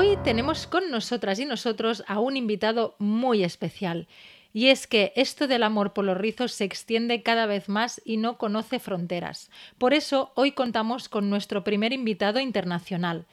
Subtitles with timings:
[0.00, 4.06] Hoy tenemos con nosotras y nosotros a un invitado muy especial.
[4.52, 8.16] Y es que esto del amor por los rizos se extiende cada vez más y
[8.16, 9.50] no conoce fronteras.
[9.76, 13.26] Por eso hoy contamos con nuestro primer invitado internacional.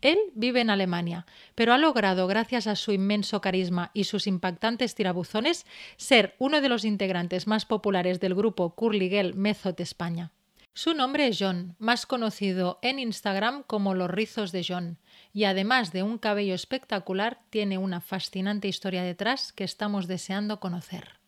[0.00, 4.96] Él vive en Alemania, pero ha logrado, gracias a su inmenso carisma y sus impactantes
[4.96, 10.32] tirabuzones, ser uno de los integrantes más populares del grupo Curly Girl Method España.
[10.76, 14.98] Su nombre es John, más conocido en Instagram como Los Rizos de John,
[15.32, 21.18] y además de un cabello espectacular, tiene una fascinante historia detrás que estamos deseando conocer.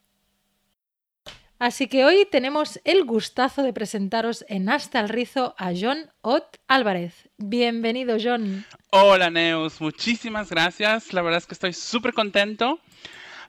[1.59, 6.59] Así que hoy tenemos el gustazo de presentaros en Hasta el Rizo a John Ott
[6.67, 7.31] Álvarez.
[7.39, 8.67] Bienvenido, John.
[8.91, 9.81] Hola, Neus.
[9.81, 11.15] Muchísimas gracias.
[11.15, 12.81] La verdad es que estoy súper contento.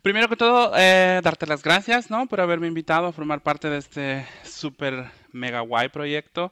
[0.02, 2.25] Primero que todo, eh, darte las gracias ¿no?
[2.28, 6.52] por haberme invitado a formar parte de este súper mega guay proyecto.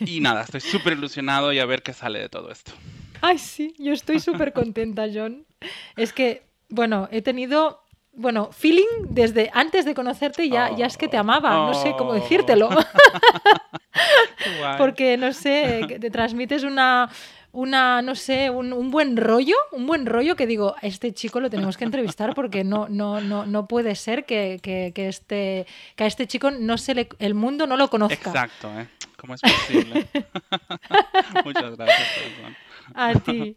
[0.00, 2.72] Y nada, estoy súper ilusionado y a ver qué sale de todo esto.
[3.20, 5.46] Ay, sí, yo estoy súper contenta, John.
[5.96, 11.08] Es que, bueno, he tenido, bueno, feeling desde antes de conocerte ya, ya es que
[11.08, 12.68] te amaba, no sé cómo decírtelo.
[14.78, 17.10] Porque, no sé, te transmites una,
[17.56, 21.48] una, no sé, un, buen rollo, un buen rollo que digo, a este chico lo
[21.48, 24.60] tenemos que entrevistar porque no, no, no, no puede ser que,
[24.94, 28.30] este, que a este chico no se le, el mundo no lo conozca.
[28.30, 28.86] Exacto, ¿eh?
[29.16, 30.06] ¿Cómo es posible?
[31.46, 32.08] Muchas gracias.
[32.94, 33.56] A ti.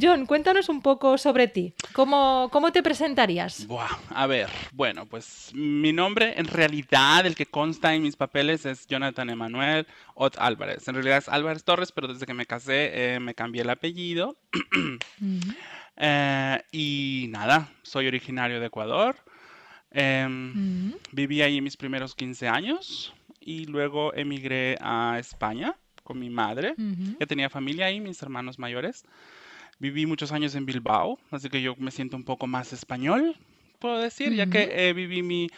[0.00, 1.74] John, cuéntanos un poco sobre ti.
[1.92, 3.66] ¿Cómo, cómo te presentarías?
[3.66, 8.66] Buah, a ver, bueno, pues mi nombre en realidad, el que consta en mis papeles
[8.66, 10.86] es Jonathan Emanuel Ot Álvarez.
[10.88, 14.36] En realidad es Álvarez Torres, pero desde que me casé eh, me cambié el apellido.
[15.94, 19.14] Eh, y nada, soy originario de Ecuador.
[19.90, 26.74] Em, viví ahí mis primeros 15 años y luego emigré a España con mi madre,
[27.18, 29.04] que tenía familia ahí, mis hermanos mayores.
[29.78, 33.36] Viví muchos años en Bilbao, así que yo me siento un poco más español,
[33.78, 35.48] puedo decir, ya que eh, viví mi,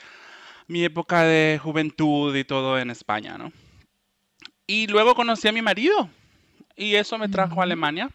[0.66, 3.52] mi, época de juventud y todo en España, ¿no?
[4.66, 6.08] Y luego conocí a mi marido
[6.74, 8.10] y eso me trajo a Alemania.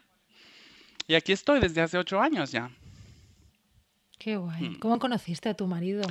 [1.08, 2.72] Y aquí estoy desde hace ocho años ya.
[4.18, 4.70] Qué guay.
[4.70, 4.80] Mm.
[4.80, 6.04] ¿Cómo conociste a tu marido?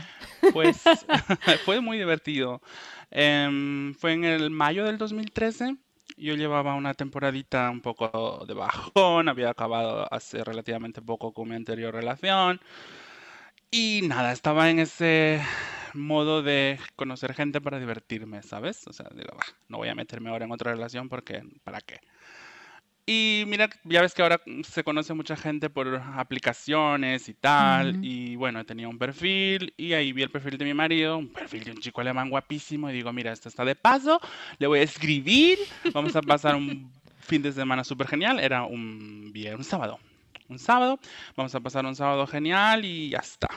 [0.52, 0.82] Pues
[1.64, 2.62] fue muy divertido.
[3.10, 5.76] Em, fue en el mayo del 2013
[6.18, 11.56] yo llevaba una temporadita un poco de bajón, había acabado hace relativamente poco con mi
[11.56, 12.60] anterior relación.
[13.70, 15.42] Y nada, estaba en ese
[15.94, 18.86] modo de conocer gente para divertirme, ¿sabes?
[18.86, 19.36] O sea, digo,
[19.68, 22.00] no voy a meterme ahora en otra relación porque, ¿para qué?
[23.10, 28.04] Y mira, ya ves que ahora se conoce mucha gente por aplicaciones y tal.
[28.04, 31.64] Y bueno, tenía un perfil y ahí vi el perfil de mi marido, un perfil
[31.64, 32.90] de un chico alemán guapísimo.
[32.90, 34.20] Y digo, mira, esto está de paso,
[34.58, 35.58] le voy a escribir,
[35.94, 38.40] vamos a pasar un fin de semana súper genial.
[38.40, 39.98] Era un viernes, un sábado.
[40.50, 41.00] Un sábado,
[41.34, 43.48] vamos a pasar un sábado genial y ya está.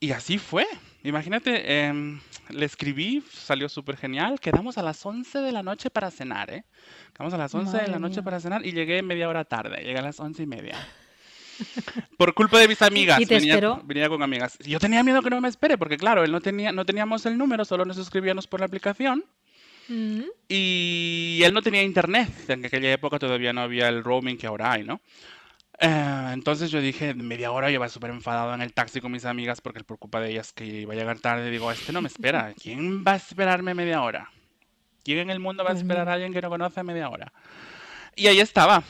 [0.00, 0.66] Y así fue.
[1.04, 4.40] Imagínate, em, le escribí, salió súper genial.
[4.40, 6.64] Quedamos a las 11 de la noche para cenar, ¿eh?
[7.12, 9.82] Quedamos a las 11 de la noche para cenar y llegué media hora tarde.
[9.82, 10.74] Llegué a las 11 y media.
[12.16, 13.20] Por culpa de mis amigas.
[13.20, 13.82] ¿Y te venía, esperó?
[13.84, 14.58] venía con amigas.
[14.60, 17.36] Yo tenía miedo que no me espere, porque claro, él no tenía, no teníamos el
[17.36, 19.24] número, solo nos escribíamos por la aplicación.
[19.88, 20.22] Mm.
[20.48, 22.30] Y él no tenía internet.
[22.48, 25.00] En aquella época todavía no había el roaming que ahora hay, ¿no?
[25.80, 29.24] Eh, entonces yo dije, media hora, yo iba súper enfadado en el taxi con mis
[29.24, 31.50] amigas porque por culpa de ellas que iba a llegar tarde.
[31.50, 32.52] Digo, este no me espera.
[32.62, 34.30] ¿Quién va a esperarme media hora?
[35.02, 37.32] ¿Quién en el mundo va a esperar a alguien que no conoce media hora?
[38.14, 38.82] Y ahí estaba.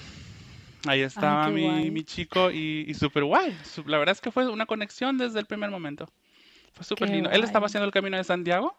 [0.87, 3.57] Ahí estaba qué mi, mi chico y, y súper guay.
[3.87, 6.09] La verdad es que fue una conexión desde el primer momento.
[6.73, 7.31] Fue súper lindo.
[7.31, 8.77] Él estaba haciendo el camino de Santiago.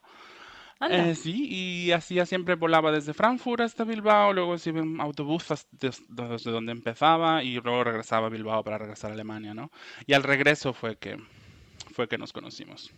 [0.82, 1.10] Anda.
[1.10, 5.50] Eh, sí, y hacía siempre volaba desde Frankfurt hasta Bilbao, luego se iba en autobús
[5.52, 9.72] hasta- des- desde donde empezaba y luego regresaba a Bilbao para regresar a Alemania, ¿no?
[10.08, 11.18] Y al regreso fue que
[11.94, 12.92] fue que nos conocimos.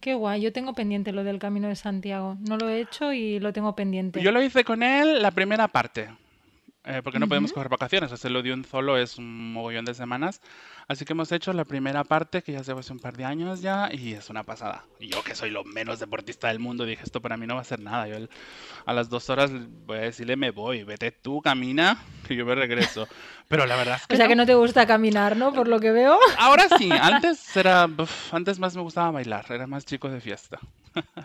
[0.00, 0.40] Qué guay.
[0.42, 2.36] Yo tengo pendiente lo del Camino de Santiago.
[2.48, 4.20] No lo he hecho y lo tengo pendiente.
[4.20, 6.10] Yo lo hice con él la primera parte.
[6.84, 7.56] Eh, porque no podemos Ujú.
[7.56, 10.40] coger vacaciones, hacerlo de un solo es un mogollón de semanas.
[10.88, 13.62] Así que hemos hecho la primera parte, que ya se hace un par de años
[13.62, 14.84] ya, y es una pasada.
[14.98, 17.60] Y yo que soy lo menos deportista del mundo, dije, esto para mí no va
[17.60, 18.08] a ser nada.
[18.08, 18.30] Yo el-
[18.84, 19.50] a las dos horas
[19.86, 23.06] voy a decirle, me voy, vete tú, camina, que yo me regreso.
[23.48, 24.42] Pero la verdad es O que sea que no.
[24.42, 25.52] no te gusta caminar, ¿no?
[25.52, 26.18] Por lo que veo.
[26.38, 30.58] Ahora sí, antes era, uf, antes más me gustaba bailar, era más chico de fiesta.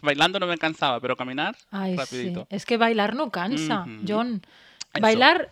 [0.01, 1.97] Bailando no me cansaba, pero caminar, Ay, sí.
[1.97, 2.47] rapidito.
[2.49, 4.05] Es que bailar no cansa, Ujú.
[4.07, 4.41] John.
[4.97, 5.01] Eso.
[5.01, 5.49] Bailar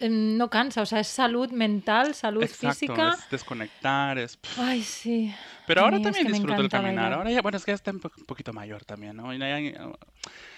[0.00, 3.16] em, no cansa, o sea, es salud mental, salud Exacto, física.
[3.18, 4.38] es desconectar, es...
[4.58, 5.34] Ay, sí.
[5.66, 6.94] Pero ahora también disfruto el caminar.
[6.96, 7.12] bailar.
[7.14, 9.32] Ahora ya, bueno, es que ya está un po- un poquito mayor también, ¿no?
[9.34, 9.58] Y ya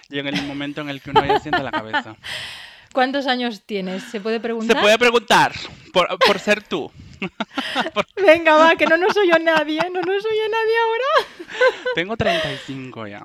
[0.08, 2.16] llega el momento en el que uno ya siente la cabeza.
[2.92, 4.02] ¿Cuántos años tienes?
[4.04, 4.80] ¿Se puede Se preguntar?
[4.80, 5.52] puede preguntar,
[5.92, 6.90] por, por ser tú.
[8.16, 11.60] Venga, va, que no nos oye nadie, no nos oye nadie ahora.
[11.94, 13.25] Tengo 35 ya.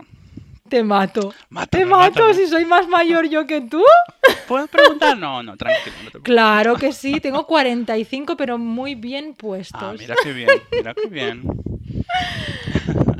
[0.74, 1.32] Te mato.
[1.52, 2.34] Mátame, Te mato mátame.
[2.34, 3.84] si soy más mayor yo que tú.
[4.48, 5.16] ¿Puedes preguntar?
[5.16, 5.96] No, no, tranquilo.
[6.04, 6.20] no te.
[6.22, 10.00] Claro que sí, tengo 45, pero muy bien Ah, puestos.
[10.00, 11.44] mira qué bien, mira qué bien.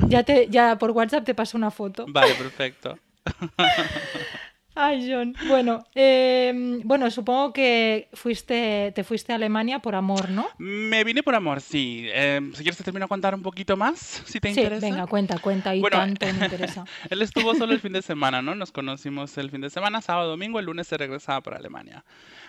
[0.08, 2.06] Ya te, ya por WhatsApp te paso una foto.
[2.08, 2.98] Vale, perfecto.
[4.76, 5.34] Ay, John.
[5.46, 10.46] Bueno, em, bueno, supongo que fuiste, te fuiste a Alemania por amor, ¿no?
[10.58, 12.06] Me vine por amor, sí.
[12.12, 14.84] Eh, si quieres te termino a contar un poquito más, si te Sí, interesa.
[14.86, 16.84] venga, cuenta, cuenta y Bueno, tanto me interesa.
[17.10, 18.54] Él estuvo solo el fin de semana, ¿no?
[18.56, 22.04] Nos conocimos el fin de semana, sábado, domingo, el lunes se regresaba para Alemania.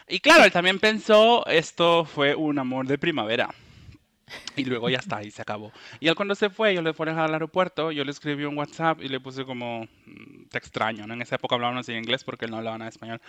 [0.07, 3.49] Y claro, él también pensó, esto fue un amor de primavera.
[4.55, 5.71] Y luego ya está, y se acabó.
[5.99, 8.45] Y él cuando se fue, yo le fui a dejar al aeropuerto, yo le escribí
[8.45, 11.13] un WhatsApp y le puse como, "Mm, te extraño, ¿no?
[11.13, 13.21] En esa época hablábamos en inglés porque él no hablaba nada de español.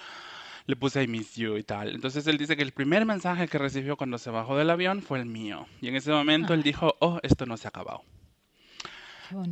[0.67, 1.95] Le puse I miss you y tal.
[1.95, 5.19] Entonces él dice que el primer mensaje que recibió cuando se bajó del avión fue
[5.21, 5.67] el mío.
[5.81, 8.03] Y en ese momento él dijo, oh, esto no se ha acabado.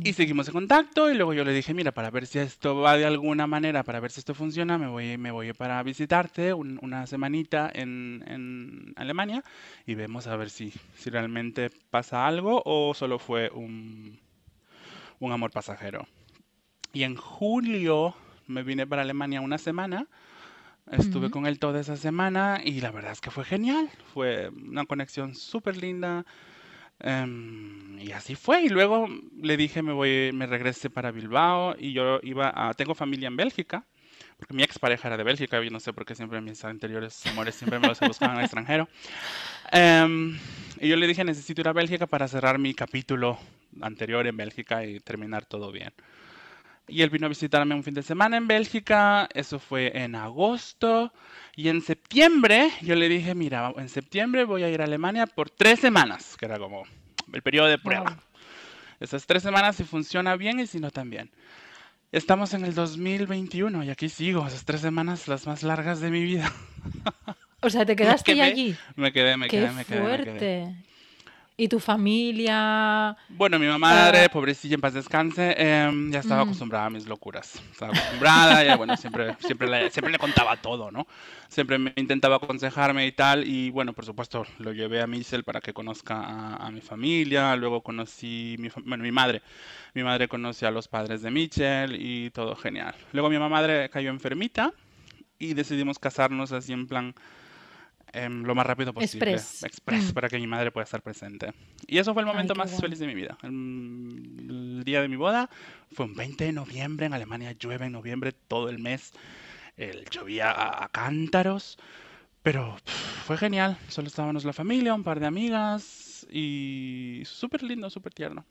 [0.03, 2.95] Y seguimos en contacto y luego yo le dije, mira, para ver si esto va
[2.97, 6.79] de alguna manera, para ver si esto funciona, me voy, me voy para visitarte un-
[6.81, 9.43] una semanita en, en Alemania
[9.85, 14.19] y vemos a ver si, si realmente pasa algo o solo fue un,
[15.19, 16.07] un amor pasajero.
[16.93, 18.15] Y en julio
[18.47, 20.07] me vine para Alemania una semana,
[20.91, 24.85] estuve con él toda esa semana y la verdad es que fue genial, fue una
[24.85, 26.25] conexión súper linda.
[26.99, 28.63] Em, y así fue.
[28.63, 29.07] Y luego
[29.41, 33.37] le dije me voy, me regresé para Bilbao y yo iba a, tengo familia en
[33.37, 33.85] Bélgica,
[34.37, 37.55] porque mi expareja era de Bélgica, y no sé por qué siempre mis anteriores amores
[37.55, 38.87] siempre me los en el extranjero.
[39.71, 40.37] Em,
[40.79, 43.37] y yo le dije necesito ir a Bélgica para cerrar mi capítulo
[43.81, 45.93] anterior en Bélgica y terminar todo bien.
[46.87, 51.11] Y él vino a visitarme un fin de semana en Bélgica, eso fue en agosto.
[51.55, 55.49] Y en septiembre yo le dije, mira, en septiembre voy a ir a Alemania por
[55.49, 56.83] tres semanas, que era como
[57.33, 58.11] el periodo de prueba.
[58.11, 58.19] Wow.
[58.99, 61.31] Esas tres semanas si funciona bien y si no también.
[62.11, 66.23] Estamos en el 2021 y aquí sigo, esas tres semanas las más largas de mi
[66.23, 66.53] vida.
[67.61, 68.77] O sea, te Me quedaste quedé, allí.
[68.95, 70.85] me quedé, me Qué quedé, me quedé, me quedé.
[71.57, 73.15] ¿Y tu familia?
[73.29, 77.07] Bueno, mi madre, Ah, pobrecilla, en paz descanse, em, ya estaba mm, acostumbrada a mis
[77.07, 77.61] locuras.
[77.71, 81.07] Estaba acostumbrada, ya bueno, siempre, siempre, le, siempre le contaba todo, ¿no?
[81.47, 83.47] Siempre me intentaba aconsejarme y tal.
[83.47, 87.55] Y bueno, por supuesto, lo llevé a Michel para que conozca a, a mi familia.
[87.55, 89.41] Luego conocí, mi, bueno, mi madre.
[89.93, 92.95] Mi madre conoció a los padres de Michel y todo genial.
[93.13, 94.73] Luego mi mamá madre cayó enfermita
[95.39, 97.15] y decidimos casarnos así en plan
[98.15, 99.63] em, lo más rápido posible, express.
[99.63, 100.13] express, Mm.
[100.13, 101.53] para que mi madre pueda estar presente.
[101.87, 102.81] Y eso fue el Ay, momento qué más guay.
[102.81, 103.37] feliz de mi vida.
[103.43, 103.49] El,
[104.49, 105.49] el día de mi boda
[105.91, 109.11] fue un 20 de noviembre, en Alemania llueve en noviembre todo el mes,
[109.77, 111.77] el, llovía a, a cántaros,
[112.41, 113.77] pero pff, fue genial.
[113.89, 118.45] Solo estábamos la familia, un par de amigas y súper lindo, súper tierno.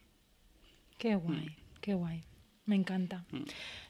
[0.99, 2.25] Qué Mm, guay, qué guay.
[2.67, 3.25] Me encanta.
[3.31, 3.43] mm.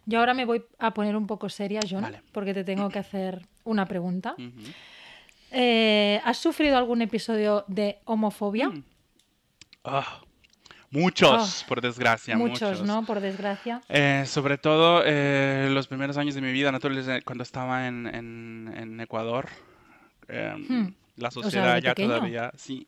[0.06, 2.22] Yo ahora me voy a poner un poco seria, John, Vale.
[2.32, 4.34] porque te tengo que hacer una pregunta.
[4.36, 4.60] Ujú.
[5.54, 8.68] Eh, ¿has sufrido algún episodio de homofobia?
[8.70, 8.84] Mm.
[9.84, 10.20] Ah, Ah,
[10.90, 12.86] muchos, por desgracia, muchos, muchos.
[12.86, 13.04] ¿no?
[13.04, 13.82] Por desgracia.
[13.88, 18.72] Eh, sobre todo eh, los primeros años de mi vida, naturales, cuando estaba en, en-
[18.76, 19.48] en Ecuador,
[20.28, 20.94] em, Hmm.
[21.16, 22.08] la O sea, sociedad ya pequeño.
[22.14, 22.86] todavía, sí,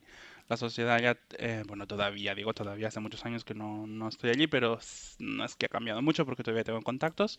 [0.48, 4.30] la sociedad ya, eh, bueno, todavía, digo todavía, hace muchos años que no, no estoy
[4.30, 4.78] allí, pero
[5.18, 7.38] no es que ha cambiado mucho porque todavía tengo contactos.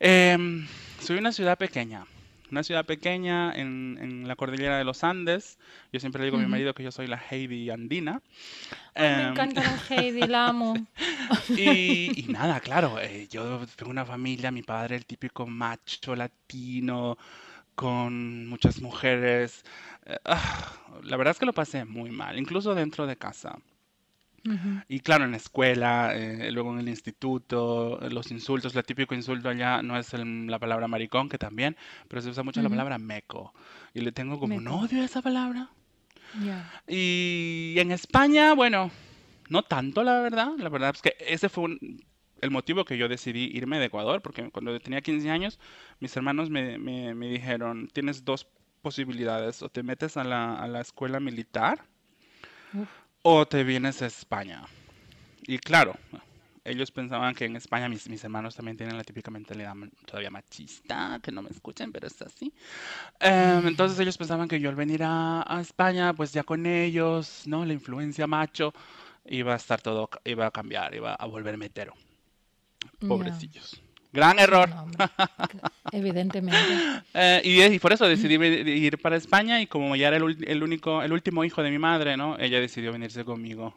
[0.00, 0.66] Em,
[1.00, 2.06] soy una ciudad pequeña,
[2.50, 5.58] una ciudad pequeña en, en la cordillera de los Andes.
[5.92, 8.22] Yo siempre le digo a mi marido que yo soy la Heidi andina.
[8.96, 10.86] Ay, me Em, encanta la Heidi, la amo.
[11.54, 17.16] y, y nada, claro, eh, yo tengo una familia, mi padre el típico macho latino,
[17.74, 19.64] con muchas mujeres.
[20.06, 23.58] eh, ah, la verdad es que lo pasé muy mal, incluso dentro de casa.
[24.88, 29.48] Y claro, en la escuela, eh, luego en el instituto, los insultos, el típico insulto
[29.48, 31.76] allá no es la palabra maricón, que también,
[32.08, 33.52] pero se usa mucho la palabra meco.
[33.94, 35.70] Y le tengo como un odio a esa palabra.
[36.86, 38.90] Y en España, bueno,
[39.48, 40.52] no tanto, la verdad.
[40.58, 41.78] La verdad es que ese fue
[42.40, 45.58] el motivo que yo decidí irme de Ecuador, porque cuando tenía 15 años,
[46.00, 48.46] mis hermanos me, me, dijeron, tienes dos
[48.82, 51.84] posibilidades, o te metes a la, a la escuela militar
[53.22, 54.64] o te vienes a España.
[55.46, 55.96] Y claro,
[56.64, 61.18] ellos pensaban que en España mis, mis hermanos también tienen la típica mentalidad todavía machista,
[61.22, 62.52] que no me escuchen, pero es así.
[63.20, 67.42] Em, entonces ellos pensaban que yo al venir a, a, España, pues ya con ellos,
[67.46, 67.64] ¿no?
[67.64, 68.74] La influencia macho
[69.24, 71.94] iba a estar todo, iba a cambiar, iba a volverme hetero.
[73.06, 73.80] Pobrecillos.
[74.12, 74.70] Gran error.
[75.92, 76.58] evidentemente.
[77.14, 81.02] Eh, y, por eso decidí ir para España y como ya era el, el, único,
[81.02, 82.38] el último hijo de mi madre, ¿no?
[82.38, 83.74] Ella decidió venirse conmigo.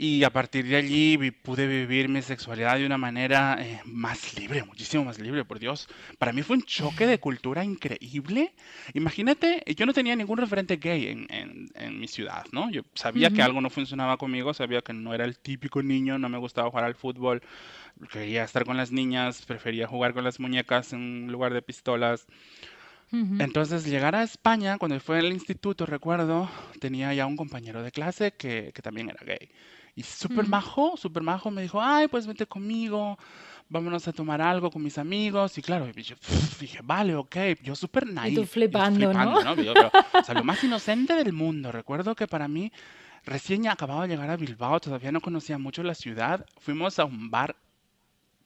[0.00, 4.62] Y a partir de allí pude vivir mi sexualidad de una manera eh, más libre,
[4.62, 5.88] muchísimo más libre, por Dios.
[6.18, 8.52] Para mí fue un choque de cultura increíble.
[8.94, 12.70] Imagínate, yo no tenía ningún referente gay en, en, en mi ciudad, ¿no?
[12.70, 16.28] Yo sabía que algo no funcionaba conmigo, sabía que no era el típico niño, no
[16.28, 17.42] me gustaba jugar al fútbol,
[18.10, 22.26] quería estar con las niñas, prefería jugar con las muñecas en lugar de pistolas.
[23.10, 28.32] Entonces, llegar a España, cuando fue al instituto, recuerdo, tenía ya un compañero de clase
[28.32, 29.48] que, que también era gay.
[29.94, 33.18] Y súper majo, súper majo, me dijo, ay, pues vete conmigo,
[33.68, 35.56] vámonos a tomar algo con mis amigos.
[35.58, 36.16] Y claro, dije,
[36.60, 38.28] dije vale, ok, yo súper nice.
[38.28, 39.40] Y tú flipando, ¿no?
[39.40, 41.72] o sea, lo más inocente del mundo.
[41.72, 42.70] Recuerdo que para mí,
[43.24, 46.46] recién acababa de llegar a Bilbao, todavía no conocía mucho la ciudad.
[46.60, 47.56] Fuimos a un bar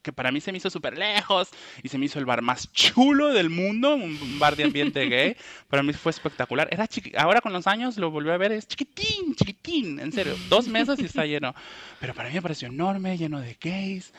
[0.03, 1.49] que para mí se me hizo súper lejos
[1.83, 5.37] y se me hizo el bar más chulo del mundo, un bar de ambiente gay.
[5.69, 6.69] Para mí fue espectacular.
[6.71, 10.37] Era Ahora con los años lo volví a ver, es chiquitín, chiquitín, en serio.
[10.49, 11.55] Dos meses y está lleno.
[12.01, 14.13] Pero para mí me pareció enorme, lleno de gays.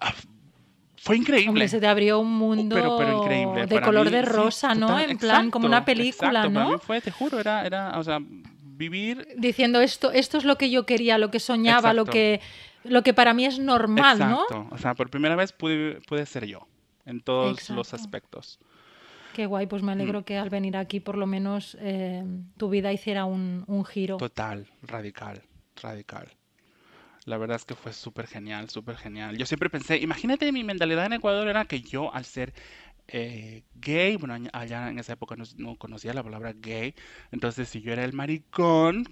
[0.00, 0.14] Ah,
[0.96, 1.50] fue increíble.
[1.50, 4.98] Hombre, se te abrió un mundo de color de rosa, ¿no?
[4.98, 6.54] en plan, como una película, ¿no?
[6.54, 9.28] Para mí fue, te juro, era, era, o sea, vivir...
[9.36, 12.40] Diciendo esto, esto es lo que yo quería, lo que soñaba, lo que
[12.84, 14.68] lo que para mí es normal, Exacto.
[14.70, 16.66] O sea, por primera vez pude, ser yo
[17.06, 18.58] en todos los aspectos.
[19.34, 20.24] Qué guay, pues me alegro mm.
[20.24, 22.24] que al venir aquí por lo menos eh,
[22.56, 24.16] tu vida hiciera un, un, giro.
[24.16, 25.42] Total, radical,
[25.82, 26.28] radical.
[27.24, 29.36] La verdad es que fue súper genial, súper genial.
[29.36, 32.52] Yo siempre pensé, imagínate, mi mentalidad en Ecuador era que yo al ser
[33.08, 36.94] eh, gay, bueno, allá en esa época no, conocía la palabra gay,
[37.32, 39.08] entonces si yo era el maricón,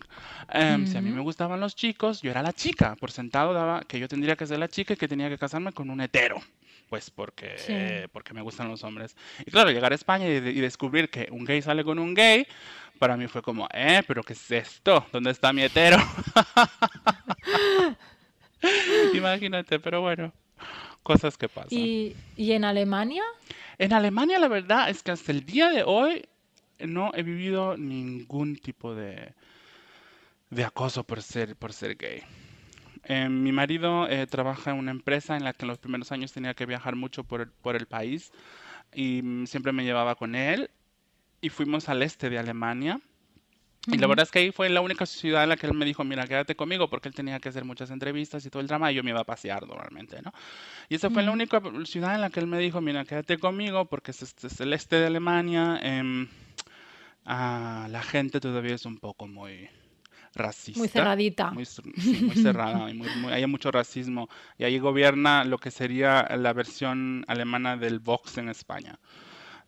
[0.51, 3.83] em, si a mí me gustaban los chicos, yo era la chica, por sentado daba
[3.83, 6.41] que yo tendría que ser la chica y que tenía que casarme con un hetero,
[6.89, 9.17] pues porque, porque me gustan los hombres.
[9.47, 12.47] Y claro, llegar a España y, y, descubrir que un gay sale con un gay,
[12.99, 15.07] para mí fue como, eh, pero ¿qué es esto?
[15.13, 15.99] ¿Dónde está mi hetero?
[19.15, 20.33] Imagínate, pero bueno,
[21.03, 21.71] cosas que pasan.
[21.71, 23.23] ¿Y, ¿Y en Alemania?
[23.79, 26.25] En Alemania la verdad es que hasta el día de hoy
[26.79, 29.35] no he vivido ningún tipo de,
[30.51, 32.23] de acoso por ser, por ser gay.
[33.05, 36.33] Eh, mi marido eh, trabaja en una empresa en la que en los primeros años
[36.33, 38.33] tenía que viajar mucho por, por el país
[38.95, 40.71] y siempre me llevaba con él
[41.41, 43.01] y fuimos al este de Alemania
[43.87, 45.85] y la verdad es que ahí fue la única ciudad en la que él me
[45.85, 48.93] dijo, mira, quédate conmigo, porque él tenía que hacer muchas entrevistas y todo el drama,
[48.93, 50.33] y yo me iba a pasear normalmente, ¿no?
[50.89, 53.87] Y esa fue la única ciudad en la que él me dijo, mira, quédate conmigo,
[53.87, 56.29] porque es, es el este de Alemania, eh,
[57.25, 59.69] ah, la gente todavía es un poco muy
[60.35, 60.79] racista.
[60.79, 61.51] Muy cerradita.
[61.51, 61.67] Muy,
[62.23, 67.77] muy cerrada, y hay mucho racismo, y ahí gobierna lo que sería la versión alemana
[67.77, 68.99] del Vox en España.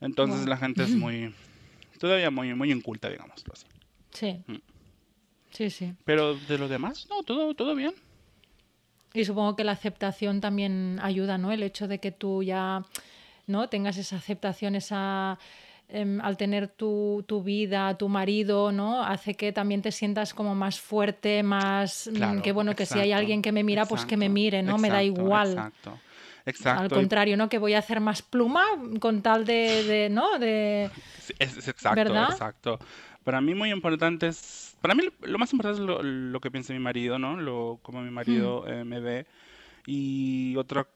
[0.01, 1.35] Entonces la gente es muy,
[1.99, 3.67] todavía muy, muy inculta, digámoslo así.
[4.15, 4.43] Sí.
[4.47, 4.57] Mm.
[5.51, 5.95] Sí, sí.
[6.05, 7.95] Pero de lo demás, no, todo, todo bien.
[9.13, 11.53] Y supongo que la aceptación también ayuda, ¿no?
[11.53, 12.83] El hecho de que tú ya
[13.47, 15.39] no tengas esa aceptación, esa
[15.89, 19.05] em, al tener tu, tu, vida, tu marido, ¿no?
[19.05, 23.13] Hace que también te sientas como más fuerte, más mm, que bueno, que si hay
[23.13, 24.79] alguien que me mira, pues que me mire, ¿no?
[24.79, 25.51] me da igual.
[25.51, 25.99] Exacto.
[26.47, 26.83] Exacto.
[26.83, 27.49] Al contrario, ¿no?
[27.49, 28.65] Que voy a hacer más pluma
[29.01, 30.39] con tal de, de ¿no?
[30.39, 30.91] De,
[31.39, 32.31] es, exacto, ¿verdad?
[32.33, 32.79] exacto.
[33.25, 36.79] Para mí muy importante es, para mí lo más importante es lo, que piensa mi
[36.79, 37.37] marido, ¿no?
[37.37, 38.73] Lo, como mi marido hmm.
[38.73, 39.27] eh, me ve.
[39.87, 40.87] Y otra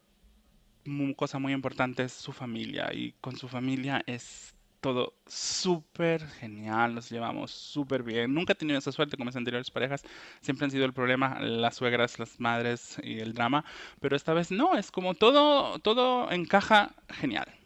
[1.16, 2.90] cosa muy importante es su familia.
[2.92, 8.32] Y con su familia es todo súper genial, nos llevamos súper bien.
[8.32, 10.04] Nunca he tenido esa suerte con mis anteriores parejas,
[10.40, 13.64] siempre han sido el problema las suegras, las madres y el drama,
[14.00, 17.57] pero esta vez no, es como todo, todo encaja genial.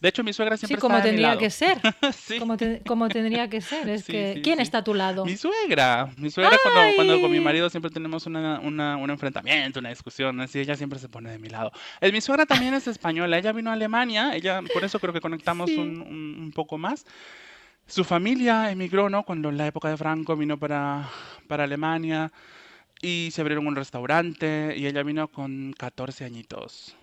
[0.00, 1.40] De hecho, mi suegra siempre Sí, como mi tendría lado.
[1.40, 1.78] que ser.
[2.14, 2.38] Sí.
[2.38, 3.88] Como, te- como tendría que ser.
[3.88, 5.26] Es Sí, que, sí, ¿quién está a tu lado?
[5.26, 9.78] Mi suegra, mi suegra cuando, cuando con mi marido siempre tenemos una, una- un enfrentamiento,
[9.80, 11.70] una discusión, así ella siempre se pone de mi lado.
[12.00, 15.20] Eh, mi suegra también es española, ella vino a Alemania, ella, por eso creo que
[15.20, 17.04] conectamos un, un- un poco más.
[17.86, 19.24] Su familia emigró, ¿no?
[19.24, 21.10] Cuando en la época de Franco vino para,
[21.48, 22.30] para Alemania
[23.02, 26.96] y se abrieron un restaurante y ella vino con 14 añitos.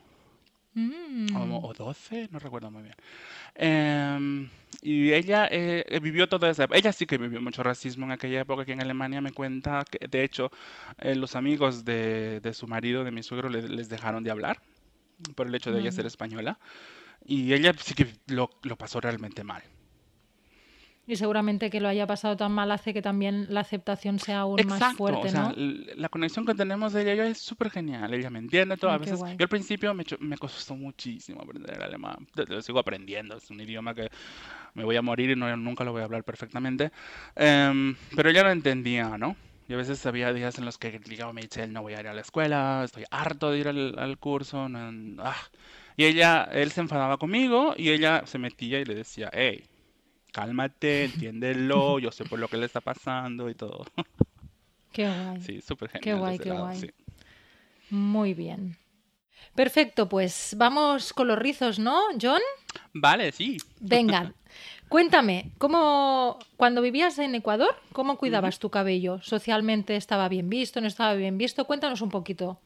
[0.77, 1.51] O, Mm.
[1.65, 2.95] o 12, no recuerdo muy bien.
[3.55, 4.49] Em,
[4.81, 8.41] y ella eh, eh, vivió toda esa Ella sí que vivió mucho racismo en aquella
[8.41, 10.51] época que en Alemania me cuenta que, de hecho,
[10.99, 14.61] eh, los amigos de, de su marido, de mi suegro, le- les dejaron de hablar
[15.35, 16.07] por el hecho de ella ser Anda.
[16.07, 16.59] española.
[17.25, 19.63] Y ella sí que lo, lo pasó realmente mal.
[21.07, 24.57] Y seguramente que lo haya pasado tan mal hace que también la aceptación sea aún
[24.67, 25.53] más Exacto, fuerte, o sea, ¿no?
[25.55, 29.19] la conexión que tenemos de ella es súper genial, ella me entiende todo, a veces,
[29.19, 29.37] guay.
[29.37, 33.61] yo al principio me, me costó muchísimo aprender el alemán, lo sigo aprendiendo, es un
[33.61, 34.09] idioma que
[34.73, 36.91] me voy a morir y no, nunca lo voy a hablar perfectamente,
[37.35, 39.35] Em, pero ella lo entendía, ¿no?
[39.69, 42.07] Y a veces había días en los que digamos, me dice, no voy a ir
[42.07, 45.35] a la escuela, estoy harto de ir al, al curso, no- ah".
[45.95, 49.63] Y ella, él se enfadaba conmigo y ella se metía y le decía, hey,
[50.31, 53.85] cálmate, entiéndelo, yo sé por lo que le está pasando y todo.
[54.91, 55.41] Qué guay.
[55.41, 56.79] Sí, súper Qué genial de guay, qué lado, guay.
[56.79, 56.89] sí.
[57.89, 58.77] Muy bien.
[59.55, 62.41] Perfecto, pues vamos con los rizos, ¿no, John?
[62.93, 63.57] Vale, sí.
[63.79, 64.33] Venga,
[64.89, 69.19] cuéntame, ¿cómo cuando vivías en Ecuador, cómo cuidabas tu cabello?
[69.21, 71.65] ¿Socialmente estaba bien visto, no estaba bien visto?
[71.65, 72.59] Cuéntanos un poquito.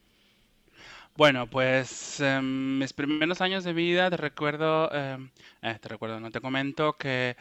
[1.17, 5.29] Bueno, pues em, mis primeros años de vida te recuerdo, em,
[5.61, 7.35] eh, te recuerdo, no te comento que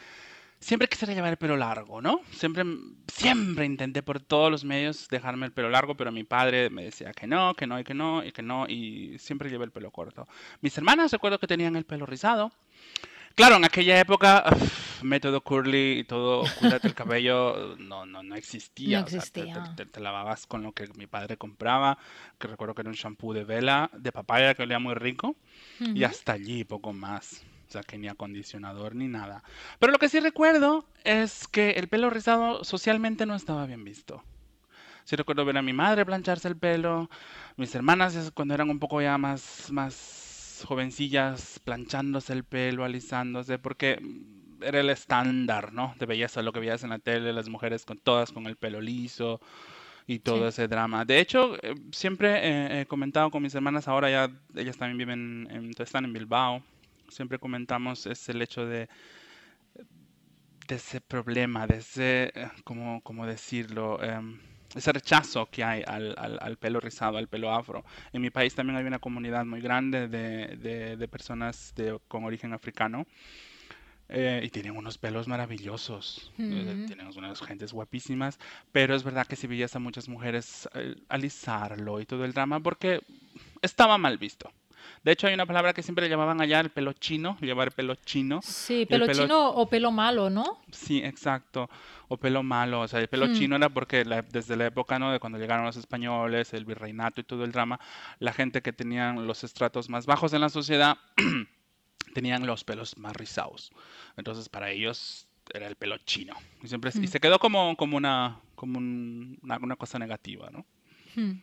[0.59, 2.21] siempre quisiera llevar el pelo largo, ¿no?
[2.31, 2.63] Siempre,
[3.07, 7.13] siempre intenté por todos los medios dejarme el pelo largo, pero mi padre me decía
[7.13, 9.91] que no, que no y que no y que no y siempre llevé el pelo
[9.91, 10.27] corto.
[10.61, 12.51] Mis hermanas recuerdo que tenían el pelo rizado.
[13.35, 18.35] Claro, en aquella época, uf, método curly y todo, cuídate el cabello, no, no, no
[18.35, 18.99] existía.
[18.99, 19.85] No O sea, te, te- existía.
[19.85, 21.97] te- lavabas con lo que mi padre compraba,
[22.39, 25.35] que recuerdo que era un shampoo de vela, de papaya, que olía muy rico,
[25.93, 26.05] y Ujú.
[26.05, 27.43] hasta allí poco más.
[27.69, 29.43] O sea, que ni acondicionador ni nada.
[29.79, 34.23] Pero lo que sí recuerdo es que el pelo rizado socialmente no estaba bien visto.
[35.05, 37.09] Sí recuerdo ver a mi madre plancharse el pelo,
[37.57, 39.93] mis hermanas cuando eran un poco ya más, más
[40.65, 43.99] jovencillas planchándose el pelo, alisándose, porque
[44.61, 45.95] era el estándar, ¿no?
[45.99, 48.81] De belleza, lo que veías en la tele, las mujeres con todas con el pelo
[48.81, 49.39] liso
[50.07, 50.49] y todo Sí.
[50.49, 51.05] ese drama.
[51.05, 55.47] De hecho, eh, siempre eh, he comentado con mis hermanas, ahora ya ellas también viven,
[55.51, 56.63] en, están en Bilbao,
[57.09, 58.89] siempre comentamos es el hecho de
[60.67, 64.01] de ese problema, de ese, eh, ¿cómo, cómo decirlo?
[64.01, 64.39] Em,
[64.75, 67.83] ese rechazo que hay al, al- al pelo rizado, al pelo afro.
[68.13, 72.23] En mi país también hay una comunidad muy grande de, de- de personas de- con
[72.23, 73.05] origen africano
[74.09, 76.85] eh, y tienen unos pelos maravillosos, eh, Ujú.
[76.85, 78.37] tienen unas gentes guapísimas,
[78.71, 82.59] pero es verdad que si veías a muchas mujeres eh, alisarlo y todo el drama
[82.59, 83.01] porque
[83.61, 84.51] estaba mal visto.
[85.03, 87.95] De hecho, hay una palabra que siempre le llamaban allá el pelo chino, llevar pelo
[87.95, 88.39] chino.
[88.43, 90.61] Sí, pelo pelo chino o pelo malo, ¿no?
[90.71, 91.69] Sí, exacto.
[92.07, 92.81] O pelo malo.
[92.81, 93.33] O sea, el pelo Hmm.
[93.33, 95.11] chino era porque la- desde la época, ¿no?
[95.11, 97.79] De cuando llegaron los españoles, el virreinato y todo el drama,
[98.19, 100.97] la gente que tenían los estratos más bajos en la sociedad
[102.13, 103.71] tenían los pelos más rizados.
[104.17, 106.33] Entonces, para ellos era el pelo chino.
[106.63, 107.07] Y siempre, y Hmm.
[107.07, 110.65] se quedó como, como una, como un- una, una cosa negativa, ¿no?
[111.15, 111.39] Hmm.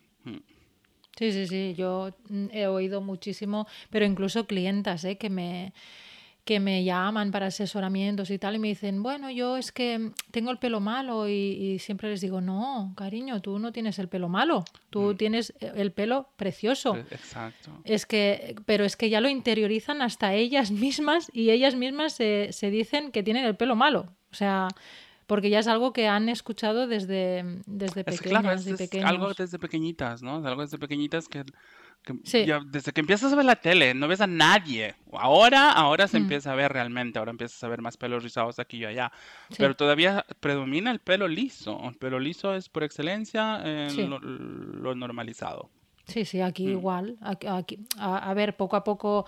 [1.17, 5.17] Sí, sí, sí, yo mm, he oído muchísimo, pero incluso clientas, ¿eh?
[5.17, 5.73] que me,
[6.45, 10.49] que me llaman para asesoramientos y tal, y me dicen, bueno, yo es que tengo
[10.51, 14.29] el pelo malo y, y siempre les digo, no, cariño, tú no tienes el pelo
[14.29, 15.17] malo, tú Mm.
[15.17, 16.95] tienes eh, el pelo precioso.
[16.95, 17.71] E- Exacto.
[17.83, 22.49] Es que, pero es que ya lo interiorizan hasta ellas mismas y ellas mismas se,
[22.51, 24.15] se dicen que tienen el pelo malo.
[24.31, 24.67] O sea,
[25.29, 28.71] porque ya es algo que han escuchado desde, desde Es que, claro, pequeñas es, y
[28.71, 29.09] es pequeños.
[29.09, 30.39] algo desde pequeñitas, ¿no?
[30.39, 31.43] Es algo desde pequeñitas que,
[32.03, 32.45] que Sí.
[32.45, 34.95] ya desde que empiezas a ver la tele, no ves a nadie.
[35.13, 36.23] Ahora, ahora se Mm.
[36.23, 39.11] empieza a ver realmente, ahora empiezas a ver más pelos rizados aquí y allá.
[39.49, 39.57] Sí.
[39.59, 41.79] Pero todavía predomina el pelo liso.
[41.87, 44.07] El pelo liso es por excelencia eh, Sí.
[44.07, 45.69] lo, lo normalizado.
[46.07, 46.71] Sí, sí, aquí Mm.
[46.71, 47.17] igual.
[47.21, 49.27] Aquí, aquí- a, a ver, poco a poco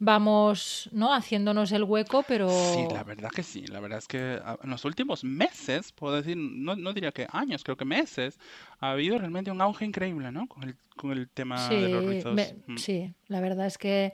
[0.00, 1.14] vamos, ¿no?
[1.14, 3.66] Haciéndonos el hueco, pero Sí, la verdad que sí.
[3.66, 7.26] La verdad es que ah, en los últimos meses, puedo decir, no, no diría que
[7.30, 8.40] años, creo que meses,
[8.80, 10.48] ha habido realmente un auge increíble, ¿no?
[10.48, 12.34] Con el, con el tema de los rizos.
[12.34, 12.76] me- Mm.
[12.76, 14.12] sí, la verdad es que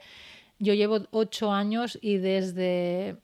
[0.59, 3.17] yo llevo ocho años y desde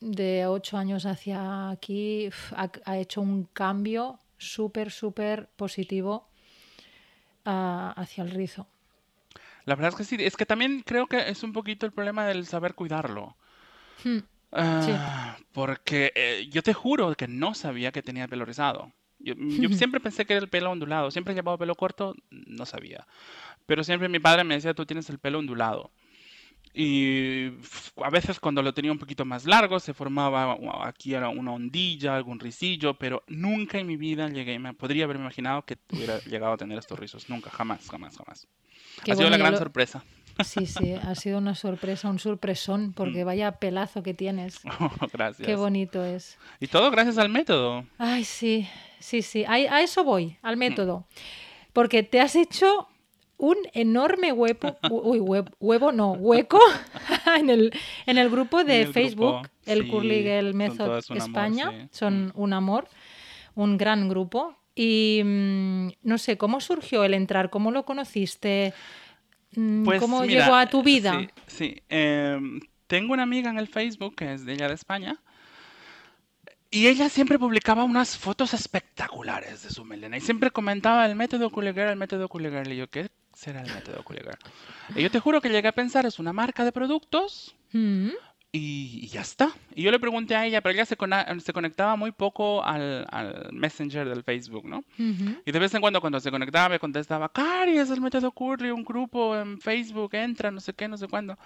[0.00, 6.28] de ocho años hacia aquí ha, ha hecho un cambio súper, súper positivo
[7.44, 8.66] ah, hacia el rizo.
[9.64, 12.26] La verdad es que sí, es que también creo que es un poquito el problema
[12.26, 13.36] del saber cuidarlo.
[14.04, 14.18] Hmm.
[14.52, 18.92] Ah, porque eh, yo te juro que no sabía que tenía pelo rizado.
[19.18, 21.10] Yo, yo siempre pensé que era el pelo ondulado.
[21.10, 23.06] Siempre he llevado pelo corto, no sabía.
[23.66, 25.90] Pero siempre mi padre me decía, tú tienes el pelo ondulado.
[26.72, 27.48] Y
[27.96, 32.14] a veces cuando lo tenía un poquito más largo se formaba aquí era una ondilla,
[32.14, 36.52] algún rizillo, pero nunca en mi vida llegué, me podría haber imaginado que hubiera llegado
[36.52, 37.28] a tener estos rizos.
[37.28, 38.46] Nunca, jamás, jamás, jamás.
[39.04, 40.04] Qué Ha sido bueno, la gran lo- sorpresa.
[40.44, 44.60] Sí, sí, ha sido una sorpresa, un sorpresón, porque vaya pelazo que tienes.
[45.12, 45.46] Gracias.
[45.46, 46.38] Qué bonito es.
[46.60, 47.84] Y todo gracias al método.
[47.98, 48.66] Ay, sí,
[49.00, 49.44] sí, sí.
[49.44, 51.06] A, a eso voy, al método.
[51.74, 52.88] Porque te has hecho
[53.36, 56.58] un enorme huevo, uy, hue- huevo no, hueco
[57.38, 57.72] en el,
[58.06, 61.70] en el grupo de el Facebook, grupo, el sí, Curly Girl son Method amor, España.
[61.70, 61.76] sí.
[61.76, 61.88] Mm.
[61.90, 62.88] Son un amor,
[63.56, 64.56] un gran grupo.
[64.74, 67.50] Y mm, no sé, ¿cómo surgió el entrar?
[67.50, 68.72] ¿Cómo lo conociste?
[69.56, 71.18] Mm, Pues ¿Cómo mira, llegó a tu vida?
[71.18, 71.82] Sí, sí.
[71.88, 75.20] Em, tengo una amiga en el Facebook que es de ella de España.
[76.72, 80.16] Y ella siempre publicaba unas fotos espectaculares de su melena.
[80.16, 82.70] Y siempre comentaba el método Cooligan, el método Cooligan.
[82.70, 84.36] Y yo, ¿qué será el método Cooligan?
[84.94, 88.10] Y yo te juro que llegué a pensar, es una marca de productos Mm,
[88.52, 89.52] y, y ya está.
[89.74, 94.08] Y yo le pregunté a ella, pero ella se, conectaba muy poco al, al Messenger
[94.08, 94.84] del Facebook, ¿no?
[94.98, 98.70] Y de vez en cuando cuando se conectaba me contestaba, Cari, es el método Curly,
[98.70, 101.38] un grupo en Facebook, entra, no sé qué, no sé cuándo.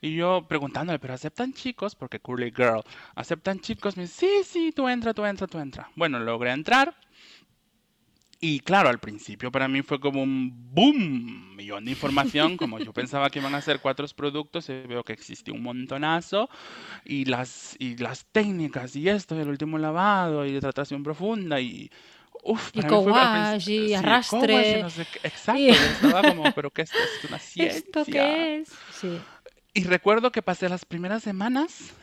[0.00, 2.82] Y yo preguntándole, pero aceptan chicos, porque Curly Girl,
[3.14, 5.90] aceptan chicos, me dice, sí, sí, tú entra, tú entra, tú entra.
[5.96, 6.94] Bueno, logré entrar.
[8.38, 12.92] Y claro, al principio para mí fue como un boom, millón de información, como yo
[12.92, 16.48] pensaba que iban a ser cuatro productos, veo que existe un montonazo,
[17.04, 21.90] y las, y las técnicas, y esto, y el último lavado, y hidratación profunda, y...
[22.44, 24.82] Uf, Y principio- y sí, arrastre.
[24.82, 27.18] no sé exacto, Y- estaba como, pero ¿qué es esto?
[27.18, 27.78] ¿Es una ciencia?
[27.86, 28.68] ¿Esto qué es?
[28.92, 29.18] Sí.
[29.74, 31.94] Y recuerdo que pasé las primeras semanas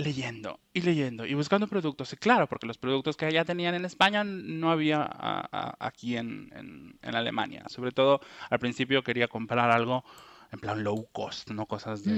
[0.00, 2.12] leyendo y leyendo y buscando productos.
[2.12, 6.16] Y claro, porque los productos que allá tenían en España no había a- a- aquí
[6.16, 7.64] en, en- en Alemania.
[7.68, 10.04] Sobre todo al principio quería comprar algo
[10.52, 12.14] en plan low cost, no cosas de...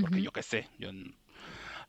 [0.00, 0.90] Porque yo qué sé, yo...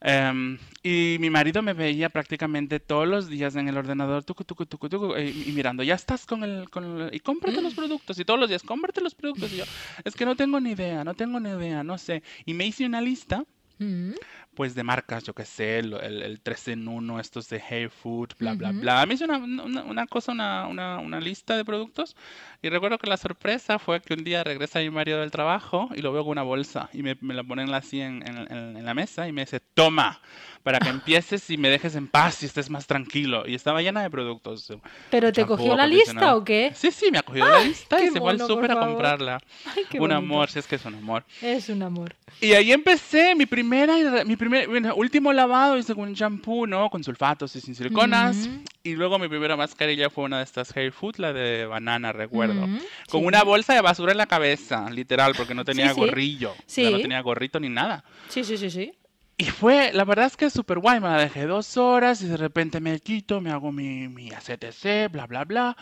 [0.00, 4.66] Em, y mi marido me veía prácticamente todos los días en el ordenador, tucu, tucu,
[4.66, 8.24] tucu, y, y mirando, ya estás con el, con el- Y cómprate los productos, y
[8.24, 9.52] todos los días, cómprate los productos.
[9.52, 9.64] Y yo,
[10.04, 12.22] es que no tengo ni idea, no tengo ni idea, no sé.
[12.44, 13.44] Y me hice una lista,
[13.78, 14.12] Mm,
[14.56, 17.88] pues, de marcas, yo qué sé, el, el, el 3 en 1, estos de Hey
[17.88, 18.80] Food, bla, bla, Ujú.
[18.80, 19.06] bla.
[19.06, 22.16] Me hice una, una, una cosa, una, una, lista de productos,
[22.62, 26.00] y recuerdo que la sorpresa fue que un día regresa mi marido del trabajo y
[26.00, 28.94] lo veo con una bolsa y me, me la ponen así en, en- en- la
[28.94, 30.20] mesa y me dice, toma,
[30.62, 33.44] para que empieces y me dejes en paz y estés más tranquilo.
[33.46, 34.72] Y estaba llena de productos.
[35.10, 36.72] ¿Pero te cogió la lista o qué?
[36.74, 39.40] Sí, sí, me ha cogido la lista y se fue al súper a comprarla.
[39.66, 40.16] Ay, un bonito.
[40.16, 41.24] amor, si es que es un amor.
[41.42, 42.14] Es un amor.
[42.40, 46.88] Y ahí empecé mi primera, mi primer, bueno, último lavado hice con un shampoo, ¿no?
[46.90, 48.48] Con sulfatos y sin siliconas.
[48.82, 52.66] Y luego mi primera mascarilla fue una de estas Hair Food, la de banana, recuerdo.
[53.10, 53.26] Con sí.
[53.26, 56.00] una bolsa de basura en la cabeza, literal, porque no tenía sí.
[56.00, 56.52] gorrillo.
[56.52, 57.02] O sea, no Sí.
[57.02, 58.04] tenía gorrito ni nada.
[58.28, 58.92] Sí, sí, sí, sí.
[59.38, 62.26] Y fue, la verdad es que es súper guay, me la dejé dos horas y
[62.26, 65.76] de repente me quito, me hago mi, mi ACTC, bla, bla, bla.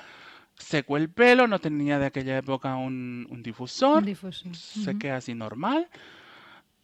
[0.57, 3.98] Seco el pelo, no tenía de aquella época un, un difusor.
[3.98, 4.55] Un difusor.
[4.57, 4.98] Se Ujú.
[4.98, 5.88] queda así normal.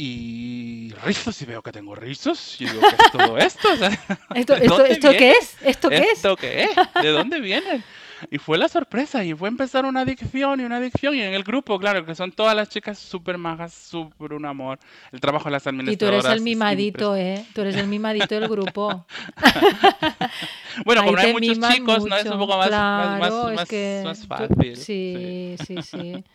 [0.02, 2.56] Y rizos, y veo que tengo rizos.
[2.58, 3.68] Y digo, ¿qué es todo esto?
[3.72, 3.88] O sea,
[4.34, 5.56] ¿Esto, ¿de esto, ¿esto qué es?
[5.62, 6.12] ¿Esto qué es?
[6.12, 6.70] ¿Esto qué es?
[7.02, 7.84] ¿De dónde vienen?
[8.30, 11.14] Y fue la sorpresa, y fue empezar una adicción y una adicción.
[11.14, 14.78] Y en el grupo, claro, que son todas las chicas súper majas, súper un amor.
[15.12, 16.24] El trabajo de las Y tú administradoras.
[16.26, 17.44] eres el mimadito, ¿eh?
[17.54, 19.04] Tú eres el mimadito del grupo.
[20.84, 22.16] Bueno, Ahí como no hay muchos chicos, ¿no?
[22.16, 22.38] Es un mucho.
[22.38, 24.76] poco más, más, más, Claro, es más- que más fácil.
[24.76, 26.24] Sí, sí, sí.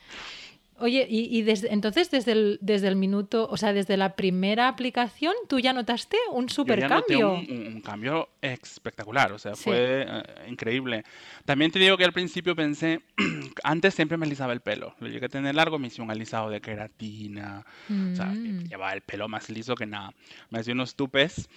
[0.78, 4.68] Oye, y, y desde, entonces desde el, desde el minuto, o sea, desde la primera
[4.68, 7.34] aplicación, tú ya notaste un Yo super ya noté cambio.
[7.36, 9.64] un, un- cambio espectacular, o sea, Sí.
[9.64, 11.04] fue eh, increíble.
[11.46, 13.02] También te digo que al principio pensé,
[13.64, 16.50] antes siempre me alisaba el pelo, lo llegué a tener largo, me hice un alisado
[16.50, 17.66] de queratina,
[18.12, 18.66] o sea, Mm.
[18.68, 20.14] llevaba el pelo más liso que nada,
[20.50, 21.48] me hacía unos tupes.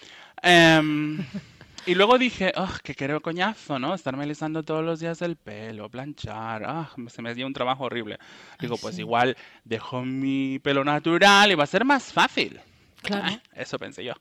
[0.42, 1.18] Em,
[1.88, 3.94] y luego dije, oh, que qué coñazo, ¿no?
[3.94, 8.18] Estarme alisando todos los días el pelo, planchar, ah, se me hacía un trabajo horrible.
[8.60, 9.00] Digo, Ay, pues sí.
[9.00, 12.60] igual dejo mi pelo natural y va a ser más fácil.
[13.02, 13.40] Claro.
[13.54, 14.12] Eso pensé yo.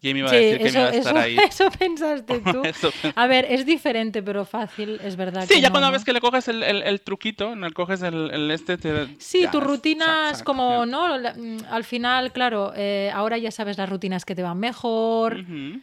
[0.00, 1.36] ¿Quién me iba a Sí, decir que me iba a estar eso, ahí?
[1.48, 2.62] eso pensaste tú.
[2.64, 5.46] Eso pen- A ver, es diferente, pero fácil, es verdad.
[5.46, 5.92] Sí, que ya no, cuando ¿no?
[5.94, 9.42] ves que le coges el, el- el truquito, le coges el, el este, te, Sí,
[9.42, 10.84] ya, tus sac, rutinas sac, como.
[10.86, 11.18] ¿no?
[11.18, 15.80] Mm, Al final, claro, eh, ahora ya sabes las rutinas que te van mejor, Ujú.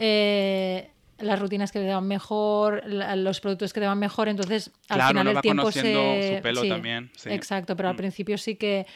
[0.00, 4.70] Eh, las rutinas que te van mejor, la- los productos que te van mejor, entonces
[4.88, 6.36] al Claro, final uno el va tiempo conociendo se...
[6.36, 7.30] su pelo sí, también, sí.
[7.30, 7.98] Exacto, pero al Mm.
[7.98, 8.86] principio sí que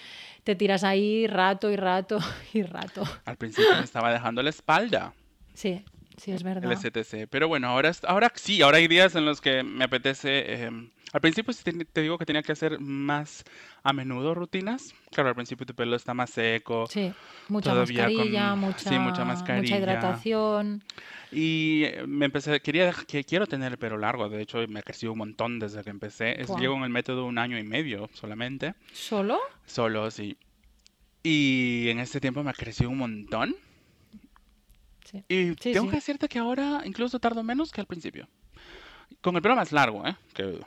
[0.43, 2.19] te tiras ahí rato y rato
[2.55, 3.05] y rato.
[3.27, 5.13] Al principio me estaba dejando la espalda.
[5.53, 5.85] Sí,
[6.17, 6.65] sí, es verdad.
[6.65, 7.29] El STC.
[7.29, 10.65] Pero bueno, ahora, ahora sí, ahora hay días en los que me apetece...
[10.65, 13.45] Em, al principio sí te, digo que tenía que hacer más
[13.85, 14.93] a menudo rutinas.
[15.13, 16.89] Claro, al principio tu pelo está más seco.
[16.89, 17.13] Sí,
[17.49, 19.63] mucha mascarilla, mucha, mucha, mascarilla.
[19.63, 20.83] mucha hidratación.
[21.31, 25.13] Y me empecé, quería, que quiero tener el pelo largo, de hecho me ha crecido
[25.13, 26.43] un montón desde que empecé.
[26.43, 28.75] Es, Llevo en el método un año y medio solamente.
[28.93, 29.39] ¿Solo?
[29.67, 30.37] Solo, sí.
[31.23, 33.55] Y en este tiempo me ha crecido un montón.
[35.05, 35.23] Sí.
[35.29, 38.27] Y tengo que decirte que ahora incluso tardo menos que al principio.
[39.21, 40.17] Con el pelo más largo, ¿eh?
[40.35, 40.59] Que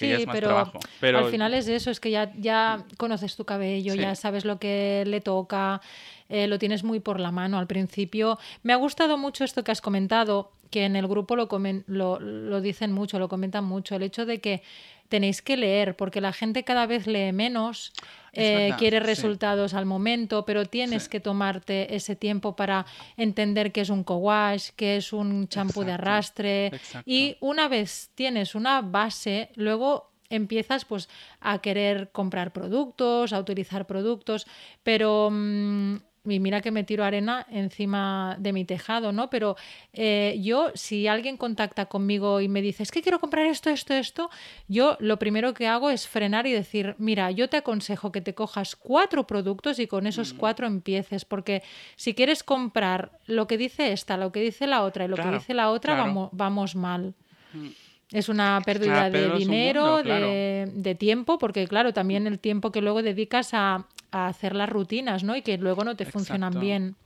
[0.00, 4.44] sí, pero, al final es eso, es que ya, ya conoces tu cabello, ya sabes
[4.44, 5.80] lo que le toca,
[6.28, 8.38] eh, lo tienes muy por la mano al principio.
[8.62, 11.48] Me ha gustado mucho esto que has comentado, que en el grupo lo,
[11.86, 14.62] lo, lo dicen mucho, lo comentan mucho, el hecho de que
[15.10, 17.92] tenéis que leer, porque la gente cada vez lee menos,
[18.32, 23.90] eh, quiere resultados al momento, pero tienes que tomarte ese tiempo para entender qué es
[23.90, 26.70] un co-wash, qué es un champú de arrastre.
[27.04, 31.08] Y una vez tienes una base, luego empiezas pues
[31.40, 34.46] a querer comprar productos, a utilizar productos,
[34.84, 39.30] pero mm, y mira que me tiro arena encima de mi tejado, ¿no?
[39.30, 39.56] Pero
[39.92, 43.94] eh, yo, si alguien contacta conmigo y me dice, es que quiero comprar esto, esto,
[43.94, 44.30] esto,
[44.68, 48.34] yo lo primero que hago es frenar y decir, mira, yo te aconsejo que te
[48.34, 50.36] cojas cuatro productos y con esos mm.
[50.36, 51.62] cuatro empieces, porque
[51.96, 55.30] si quieres comprar lo que dice esta, lo que dice la otra y lo que
[55.30, 57.14] dice la otra, vamos, vamos mal.
[57.54, 57.68] Mm.
[58.12, 63.54] Es una pérdida de dinero, de, tiempo, porque claro, también el tiempo que luego dedicas
[63.54, 65.36] a, a hacer las rutinas, ¿no?
[65.36, 66.96] Y que luego no te funcionan bien.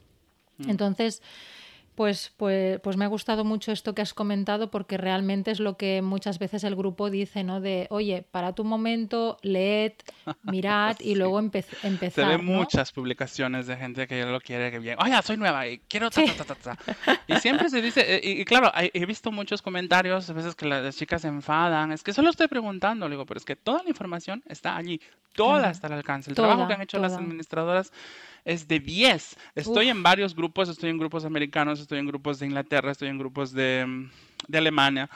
[0.59, 0.71] Mm.
[0.71, 1.23] Entonces,
[1.95, 5.77] pues, pues, pues me ha gustado mucho esto que has comentado porque realmente es lo
[5.77, 7.61] que muchas veces el grupo dice, ¿no?
[7.61, 9.93] De, oye, para tu momento, leed,
[10.43, 11.79] mirad y luego empezar.
[12.11, 15.79] Se ven muchas publicaciones de gente que lo quiere que bien, oye, soy nueva y
[15.79, 16.79] quiero ta, ta, ta,
[17.27, 20.97] Y siempre se dice, eh, y, claro, he visto muchos comentarios, a veces que las
[20.97, 24.43] chicas se enfadan, es que solo estoy preguntando, digo, pero es que toda la información
[24.49, 25.01] está allí,
[25.35, 26.31] toda está al alcance.
[26.31, 27.93] El trabajo que han hecho las administradoras
[28.45, 29.37] es de 10.
[29.55, 33.19] Estoy en varios grupos, estoy en grupos americanos, estoy en grupos de Inglaterra, estoy en
[33.19, 34.11] grupos de, mm,
[34.49, 35.11] de Alemania.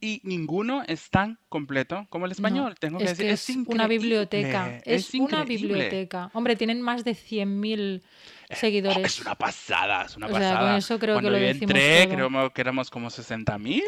[0.00, 2.74] Y ninguno es tan completo como el español.
[2.78, 4.80] Tengo que decir, es, una biblioteca.
[4.84, 6.30] Es, una biblioteca.
[6.34, 8.02] Hombre, tienen más de 100.000
[8.48, 9.04] eh, seguidores.
[9.06, 10.68] es una pasada, es una pasada.
[10.68, 13.82] con eso creo que lo yo entré, creo que éramos como 60.000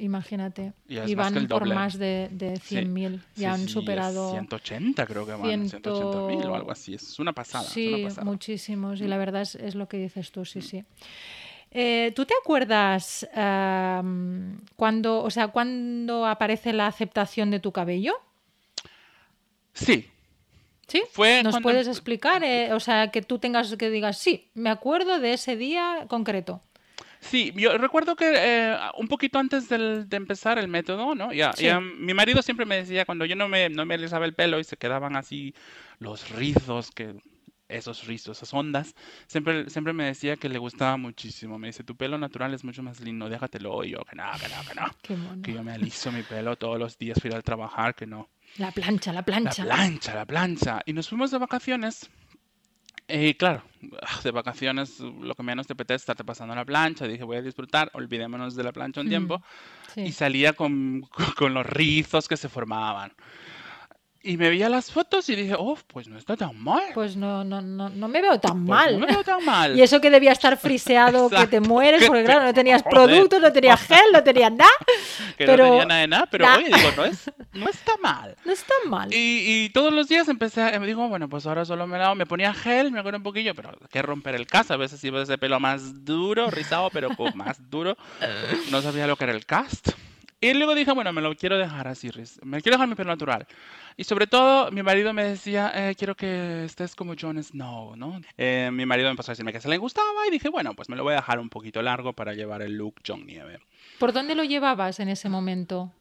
[0.00, 0.72] Imagínate.
[0.88, 3.20] Y, van por más de, de 100.000.
[3.36, 4.32] ya han superado.
[4.32, 5.68] 180 creo que van.
[5.68, 6.94] 180.000 o algo así.
[6.94, 7.64] Es una pasada.
[7.64, 9.00] Sí, muchísimos.
[9.00, 10.84] Y la verdad es, lo que dices tú, sí, sí.
[11.70, 13.28] Eh, ¿Tú te acuerdas
[14.76, 18.14] cuando, o sea, cuando aparece la aceptación de tu cabello?
[19.74, 20.08] Sí.
[20.88, 21.02] ¿Sí?
[21.44, 22.42] ¿Nos puedes explicar?
[22.42, 26.62] Eh, o sea, que tú tengas que digas, sí, me acuerdo de ese día concreto.
[27.20, 31.32] Sí, yo recuerdo que eh, un poquito antes del, de empezar el método, ¿no?
[31.32, 34.58] Ya, mi marido siempre me decía, cuando yo no me, no me alisaba el pelo
[34.58, 35.54] y se quedaban así
[35.98, 37.14] los rizos, que
[37.70, 38.94] esos rizos, esas ondas,
[39.26, 41.58] siempre, siempre me decía que le gustaba muchísimo.
[41.58, 43.84] Me dice, tu pelo natural es mucho más lindo, déjatelo.
[43.84, 45.42] Y yo, que no, que no, que no.
[45.42, 48.28] Que yo me aliso mi pelo todos los días ir al trabajar, que no.
[48.56, 49.64] La plancha, la plancha.
[49.64, 50.82] La plancha, la plancha.
[50.84, 52.10] Y nos fuimos de vacaciones
[53.12, 53.62] y claro,
[54.02, 57.06] ah, de vacaciones lo que menos te apetece es estarte pasando la plancha.
[57.06, 59.42] Dije, voy a disfrutar, olvidémonos de la plancha un tiempo.
[59.96, 61.02] Y salía con,
[61.36, 63.12] con, los rizos que se formaban.
[64.22, 66.82] Y me veía las fotos y dije, oh, pues no está tan mal.
[66.92, 69.00] Pues no, no, no, no me veo tan pues mal.
[69.00, 69.74] No me veo tan mal.
[69.74, 73.50] y eso que debía estar friseado, que te mueres, porque claro, no tenías productos, no
[73.50, 74.70] tenías gel, no tenías nada.
[75.38, 75.64] Que pero...
[75.64, 78.36] no tenía nada de nada, pero oye, digo, no, es, no está mal.
[78.44, 79.12] No está mal.
[79.12, 82.26] Y, y todos los días empecé, me digo, bueno, pues ahora solo me lavo, me
[82.26, 85.38] ponía gel, me acuerdo un poquillo, pero que romper el cast, a veces iba ese
[85.38, 87.96] pelo más duro, rizado, pero más duro.
[88.70, 89.92] No sabía lo que era el cast.
[90.42, 92.10] Y luego dije, bueno, me lo quiero dejar así,
[92.42, 93.46] me quiero dejar mi pelo natural.
[93.96, 98.22] Y sobre todo, mi marido me decía, eh, quiero que estés como Jon Snow, ¿no?
[98.38, 100.88] Eh, mi marido me empezó a decirme que se le gustaba y dije, bueno, pues
[100.88, 103.58] me lo voy a dejar un poquito largo para llevar el look Jon Nieve.
[103.98, 105.92] ¿Por dónde lo llevabas en ese momento?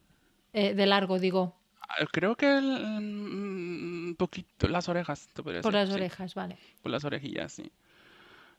[0.53, 1.53] Eh, de largo, digo.
[1.81, 5.27] Ah, creo que un poquito, las orejas.
[5.33, 6.57] Por las orejas, vale.
[6.81, 7.69] Por las orejillas, sí.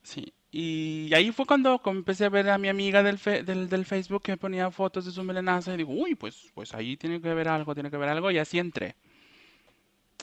[0.02, 4.22] Sí, y ahí fue cuando empecé a ver a mi amiga del, del, del, Facebook
[4.22, 7.48] que ponía fotos de su melenaza y digo, uy, pues, pues ahí tiene que ver
[7.48, 8.96] algo, tiene que ver algo, y así entré.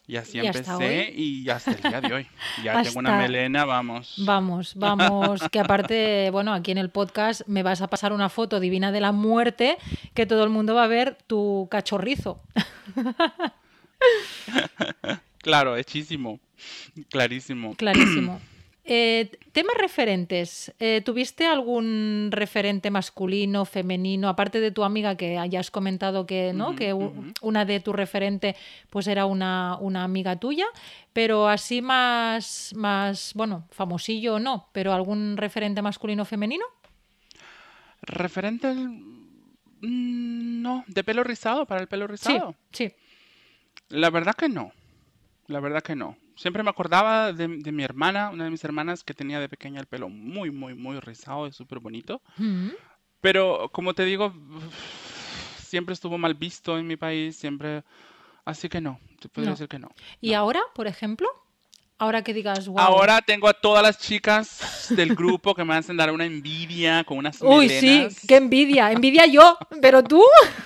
[0.06, 2.28] Y así empecé y hasta el día de hoy.
[2.63, 4.16] Ya tengo una melena, vamos.
[4.26, 8.62] Vamos, vamos, que aparte, bueno, aquí en el podcast me vas a pasar una foto
[8.62, 9.78] divina de la muerte
[10.13, 12.42] que todo el mundo va a ver tu cachorrizo.
[15.40, 16.40] claro, hechísimo.
[17.10, 17.76] Clarísimo.
[17.76, 18.40] Clarísimo.
[18.89, 20.73] Eh, temas referentes.
[20.80, 26.73] Eh, ¿Tuviste algún referente masculino, femenino, aparte de tu amiga que hayas comentado que, ¿no?
[26.73, 28.56] que una de tu referente
[28.89, 30.67] pues era una, una, amiga tuya,
[31.12, 36.63] pero así más, más, bueno, famosillo o no, pero algún referente masculino o femenino?
[38.02, 42.56] Referente, mm, no, de pelo rizado, para el pelo rizado.
[42.71, 42.95] Sí, sí.
[43.89, 44.71] La verdad que no.
[45.47, 46.15] La verdad que no.
[46.38, 49.88] Siempre me acordaba de, mi hermana, una de mis hermanas que tenía de pequeña el
[49.88, 52.21] pelo muy, muy, muy rizado y súper bonito.
[52.38, 52.69] Mm.
[53.21, 54.34] Pero como te digo,
[55.58, 57.84] siempre estuvo mal visto en mi país, siempre...
[58.45, 59.89] Así que no, te podría decir que no.
[60.21, 61.28] ¿Y ahora, por ejemplo?
[61.99, 62.79] Ahora que digas, wow.
[62.79, 67.17] Ahora tengo a todas las chicas del grupo que me hacen dar una envidia con
[67.17, 68.91] unas Uy, sí, qué envidia.
[68.91, 70.23] Envidia yo, pero tú.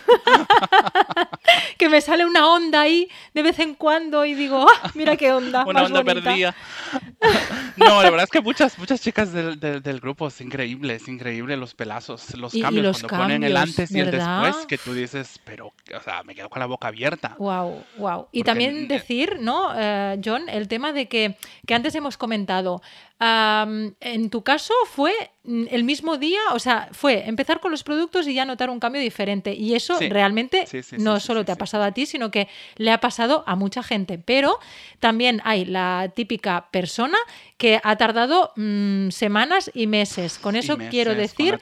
[1.77, 5.31] que me sale una onda ahí de vez en cuando y digo, ah, mira qué
[5.31, 5.63] onda.
[5.65, 6.53] una onda perdida.
[7.77, 11.55] no, la verdad es que muchas, muchas chicas del, del, grupo es increíble, es increíble
[11.55, 15.67] los pelazos, los cambios, cuando ponen el antes y el después, que tú dices, pero,
[15.67, 17.35] o sea, me quedo con la boca abierta.
[17.37, 18.27] Wow, wow.
[18.33, 21.20] Y también decir, ¿no, eh, John, el tema de que
[21.65, 22.81] que, antes hemos comentado.
[23.19, 28.33] en tu caso fue el mismo día, o sea, fue empezar con los productos y
[28.33, 29.53] ya notar un cambio diferente.
[29.53, 30.65] Y eso realmente
[30.97, 34.17] no solo te ha pasado a ti, sino que le ha pasado a mucha gente.
[34.17, 34.59] Pero
[34.99, 37.17] también hay la típica persona
[37.57, 40.39] que ha tardado mm, semanas y meses.
[40.39, 41.59] Con eso quiero decir...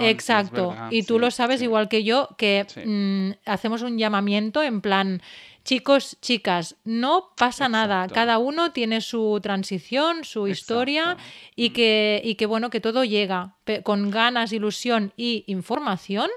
[0.00, 0.76] exacto.
[0.90, 5.22] y tú lo sabes igual que yo, que mm, hacemos un llamamiento en plan
[5.64, 8.08] Chicos, chicas, no pasa nada.
[8.08, 11.16] Cada uno tiene su transición, su historia
[11.54, 11.72] y mm.
[11.72, 16.30] que, y que bueno, que todo llega con ganas, ilusión y información.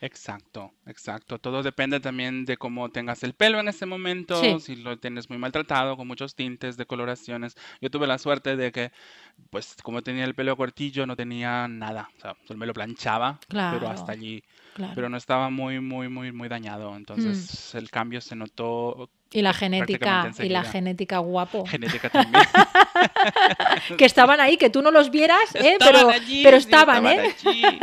[0.00, 1.38] Exacto, exacto.
[1.38, 5.38] Todo depende también de cómo tengas el pelo en ese momento, si lo tienes muy
[5.38, 7.56] maltratado, con muchos tintes, decoloraciones.
[7.80, 8.92] Yo tuve la suerte de que,
[9.50, 12.08] pues, como tenía el pelo cortillo, no tenía nada.
[12.16, 14.42] O sea, me lo planchaba, pero hasta allí
[14.94, 16.94] pero no estaba muy, muy, muy, muy dañado.
[16.96, 17.78] Entonces mm.
[17.78, 19.10] el cambio se notó.
[19.32, 21.66] Y la genética, y la genética guapo.
[21.66, 22.44] Genética también.
[23.98, 25.76] que estaban ahí, que tú no los vieras, ¿eh?
[25.78, 26.10] pero,
[26.42, 27.34] pero estaban, ¿eh?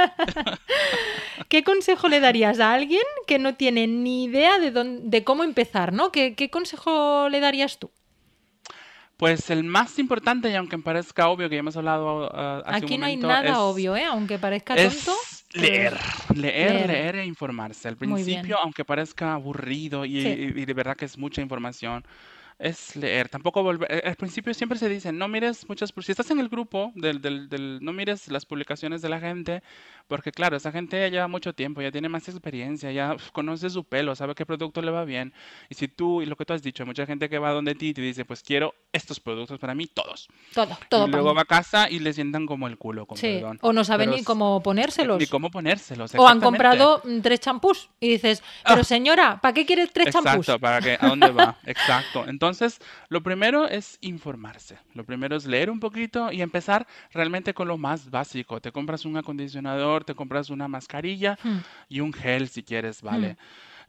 [1.50, 2.93] ¿Qué consejo le darías a alguien
[3.28, 6.12] que no tiene ni idea de, de cómo empezar, ¿no?
[6.12, 7.92] ¿Qué, ¿Qué consejo le darías tú?
[9.18, 12.96] Pues el más importante, y aunque parezca obvio que ya hemos hablado uh, hace Aquí
[12.96, 14.04] un no hay nada obvio, ¿eh?
[14.06, 15.14] Aunque parezca tonto.
[15.54, 15.98] Leer,
[16.36, 17.88] leer, leer, e informarse.
[17.88, 22.04] Al principio, aunque parezca aburrido y, y, de verdad que es mucha información,
[22.60, 23.30] es leer.
[23.30, 23.92] Tampoco volver.
[23.92, 25.94] Eh, al principio siempre se dice, no mires muchas.
[25.98, 29.64] Si estás en el grupo, del, del, del, no mires las publicaciones de la gente,
[30.08, 33.84] porque claro, esa gente ya lleva mucho tiempo, ya tiene más experiencia, ya conoce su
[33.84, 35.34] pelo, sabe qué producto le va bien.
[35.70, 37.76] Y si tú, y lo que tú has dicho, hay mucha gente que va donde
[37.76, 40.28] ti y te dice, pues quiero estos productos para mí, todos.
[40.54, 41.08] Todo, todo.
[41.08, 43.42] Y luego va a casa y le sientan como el culo, con sí.
[43.62, 45.20] O no saben ni cómo ponérselos.
[45.20, 46.14] Ni cómo ponérselos.
[46.16, 48.84] O han comprado tres champús y dices, pero ah.
[48.84, 50.34] señora, ¿para qué quieres tres champús?
[50.34, 50.98] Exacto, ¿para qué?
[51.00, 51.58] ¿A dónde va?
[51.66, 52.26] Exacto.
[52.28, 52.43] Entonces,
[53.10, 54.78] lo primero es informarse.
[54.94, 58.62] Lo primero es leer un poquito y empezar realmente con lo más básico.
[58.62, 61.58] Te compras un acondicionador, te compras una mascarilla hmm.
[61.90, 63.34] y un gel si quieres, ¿vale?
[63.34, 63.38] Hmm.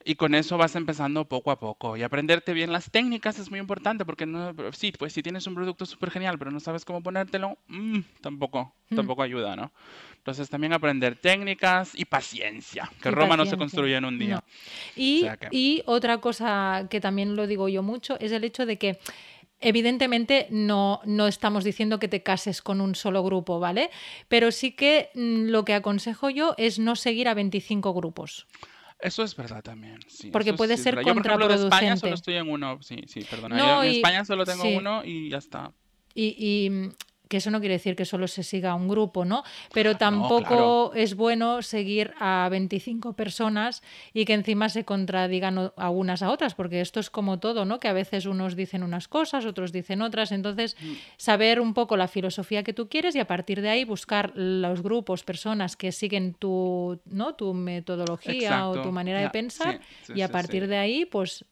[0.06, 1.96] Y con eso vas empezando poco a poco.
[1.96, 5.54] Y aprenderte bien las técnicas es muy importante porque no, sí, pues si tienes un
[5.54, 8.96] producto súper genial pero no sabes cómo ponértelo, mm, tampoco, hmm.
[8.96, 9.72] tampoco ayuda, ¿no?
[10.24, 14.42] Entonces también aprender técnicas y paciencia, que Roma no se construye en un día.
[14.96, 18.98] Y, y otra cosa que también lo digo yo mucho es el hecho de que
[19.60, 23.90] Evidentemente no, no estamos diciendo que te cases con un solo grupo, ¿vale?
[24.28, 28.46] Pero sí que mm, lo que aconsejo yo es no seguir a 25 grupos.
[28.98, 30.00] Eso es verdad también.
[30.06, 31.06] Sí, Porque puede ser contraproducente.
[31.06, 32.82] Yo, por ejemplo, de España solo estoy en uno.
[32.82, 33.84] Sí, sí, perdona.
[33.86, 35.72] en España solo tengo uno y ya está.
[36.14, 36.90] Y, y,
[37.28, 39.44] que eso no quiere decir que solo se siga un grupo, ¿no?
[39.72, 43.82] Pero tampoco es bueno seguir a 25 personas
[44.12, 47.80] y que encima se contradigan a unas a otras, porque esto es como todo, ¿no?
[47.80, 50.92] Que a veces unos dicen unas cosas, otros dicen otras, entonces mm.
[51.16, 54.82] saber un poco la filosofía que tú quieres y a partir de ahí buscar los
[54.82, 57.34] grupos, personas que siguen tu, ¿no?
[57.34, 59.80] tu metodología o tu manera de pensar
[60.14, 61.44] y a partir de ahí, pues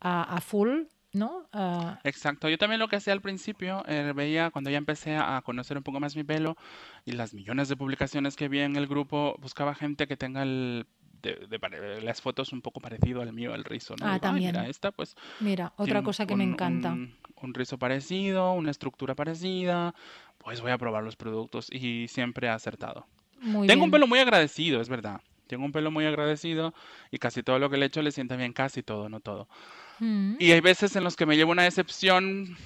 [0.00, 0.84] a, a full
[1.16, 1.48] ¿no?
[1.52, 5.42] Ah, Exacto, yo también lo que hacía al principio, eh, veía cuando ya empecé a
[5.44, 6.56] conocer un poco más mi pelo
[7.04, 10.86] y las millones de publicaciones que había en el grupo, buscaba gente que tenga el
[11.22, 14.06] de, las fotos un poco parecido al mío, el rizo, ¿no?
[14.06, 14.54] Ah, también.
[14.54, 15.16] mira, esta pues...
[15.40, 16.92] Mira, otra cosa que me encanta.
[16.92, 19.94] Un, rizo parecido, una estructura parecida,
[20.38, 23.06] pues voy a probar los productos y siempre he acertado.
[23.66, 25.20] Tengo un pelo muy agradecido, es verdad.
[25.46, 26.74] Tengo un pelo muy agradecido
[27.10, 29.48] y casi todo lo que le echo le sienta bien, casi todo, no todo.
[29.98, 30.36] Mm.
[30.38, 32.56] Y hay veces en los que me llevo una decepción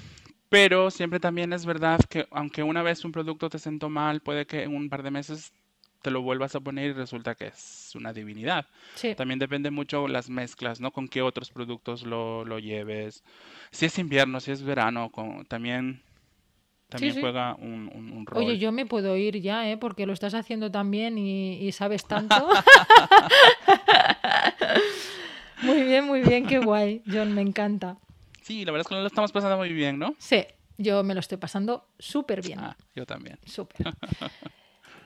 [0.49, 4.47] Pero siempre también es verdad que aunque una vez un producto te sentó mal, puede
[4.47, 5.53] que en un par de meses
[6.03, 8.67] te lo vuelvas a poner y resulta que es una divinidad.
[8.95, 9.15] Sí.
[9.15, 10.91] También depende mucho las mezclas, ¿no?
[10.93, 13.23] Con qué otros productos lo, lo lleves.
[13.71, 16.03] Si es invierno, si es verano, con, también,
[16.89, 17.21] también sí.
[17.21, 18.43] juega un, un- un rol.
[18.45, 19.77] Oye, yo me puedo ir ya, ¿eh?
[19.77, 22.35] Porque lo estás haciendo tan bien y, y sabes tanto.
[25.91, 27.03] muy bien, muy bien, qué guay.
[27.11, 27.97] John, me encanta.
[28.43, 30.15] Sí, la verdad es que lo estamos pasando muy bien, ¿no?
[30.19, 30.45] Sí,
[30.79, 32.61] yo me lo estoy pasando súper bien.
[32.61, 33.39] Ah, yo también.
[33.45, 33.93] Súper.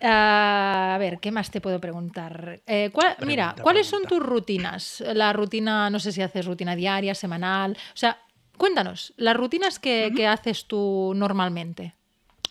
[0.06, 2.60] Ah, a ver, ¿qué más te puedo preguntar?
[2.66, 5.02] Eh, ¿cuál- mira, Pregunta, ¿cuáles son tus rutinas?
[5.14, 7.72] La rutina, no sé si haces rutina diaria, semanal.
[7.72, 8.18] O sea,
[8.58, 11.94] cuéntanos, las rutinas que, que haces tú normalmente.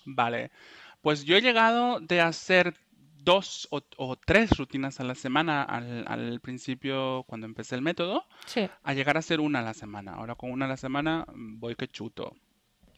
[0.06, 0.50] Vale,
[1.04, 2.74] pues yo he llegado de hacer
[3.24, 8.26] dos o, o tres rutinas a la semana al, al principio cuando empecé el método,
[8.46, 10.14] Sí, a llegar a hacer una a la semana.
[10.14, 12.36] Ahora con una a la semana mm, voy que chuto.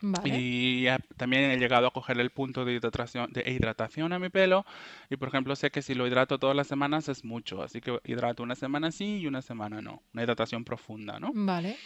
[0.02, 0.30] vale.
[0.38, 4.66] Y también he llegado a coger el punto de hidratación, de hidratación a mi pelo.
[5.10, 7.62] Y por ejemplo, sé que si lo hidrato todas las semanas es mucho.
[7.64, 10.02] Así que hidrato una semana sí y una semana no.
[10.14, 11.32] Una hidratación profunda, ¿no?
[11.34, 11.78] Vale.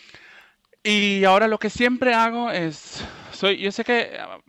[0.83, 4.39] Y ahora lo que siempre hago es, soy, yo sé que ah,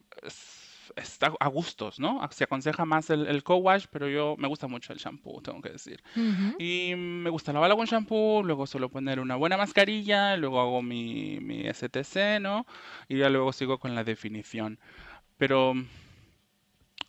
[1.00, 2.20] está a gustos, ¿no?
[2.30, 5.70] Se aconseja más el, el co-wash, pero yo me gusta mucho el shampoo, tengo que
[5.70, 6.02] decir.
[6.58, 11.38] Y me gusta lavarlo con shampoo, luego suelo poner una buena mascarilla, luego hago mi,
[11.40, 12.66] mi STC, ¿no?
[13.08, 14.78] Y ya luego sigo con la definición.
[15.38, 15.74] Pero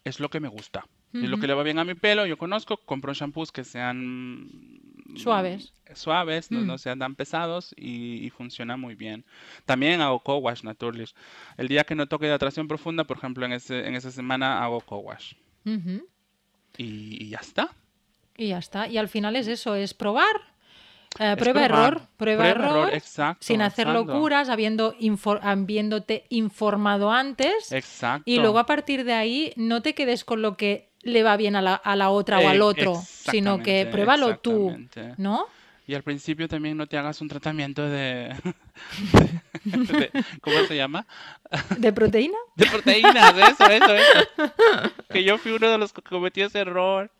[0.03, 0.85] es lo que me gusta.
[1.13, 2.25] Es lo que le va bien a mi pelo.
[2.25, 4.47] Yo conozco, compro shampoos que sean
[5.18, 5.74] Suaves.
[5.93, 6.68] suaves, no, Mm.
[6.68, 9.26] no sean tan pesados y, y funciona muy bien.
[9.66, 11.05] También hago co-wash naturally.
[11.57, 14.80] El día que no toque hidratación profunda, por ejemplo, en ese, en esa semana hago
[14.82, 15.34] co-wash.
[16.78, 17.70] Y, y ya está.
[18.38, 18.88] Y ya está.
[18.88, 20.36] Y al final es eso, es probar.
[21.20, 21.93] eh, Es prueba probar.
[21.93, 24.05] error, prueba, Prueba, error, error, exacto, sin hacer exacto.
[24.14, 28.24] locuras, habiendo infor- habiéndote informado antes Exacto.
[28.26, 31.55] y luego a partir de ahí no te quedes con lo que le va bien
[31.55, 34.75] a la, a la otra o al Eh, otro, sino que pruébalo tú.
[35.17, 35.45] ¿no?
[35.87, 38.33] Y al principio también no te hagas un tratamiento de,
[39.63, 41.05] de- de- ¿cómo se llama?
[41.77, 42.37] ¿De proteína?
[42.55, 44.53] De proteínas, eso, eso, eso.
[45.09, 47.11] Que yo fui uno de los que cometió ese error.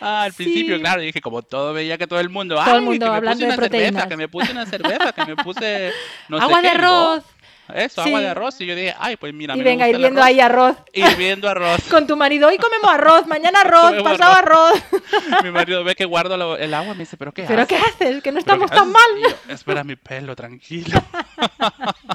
[0.00, 3.06] Ah, al principio, claro, dije, como todo veía que todo el mundo, Todo el mundo
[3.12, 4.06] hablando de cerveza, proteínas.
[4.06, 5.92] que me puse una cerveza, que me puse
[6.28, 7.24] no sé Agua de qué, digo,
[7.70, 7.82] arroz.
[7.84, 8.24] Eso, agua Sí.
[8.24, 8.60] de arroz.
[8.60, 10.28] Y yo dije, ay, pues mira, Y me venga, gusta hirviendo arroz.
[10.28, 10.76] ahí arroz.
[10.92, 11.80] Hirviendo arroz.
[11.90, 14.82] Con tu marido, hoy comemos arroz, mañana arroz, Comemos pasado arroz.
[15.44, 17.68] Mi marido ve que guardo lo- el agua y me dice, ¿pero qué ¿Pero haces?
[17.78, 18.22] qué haces?
[18.22, 19.02] Que no ¿Pero estamos tan mal.
[19.22, 21.00] Yo, Espera mi pelo, tranquilo.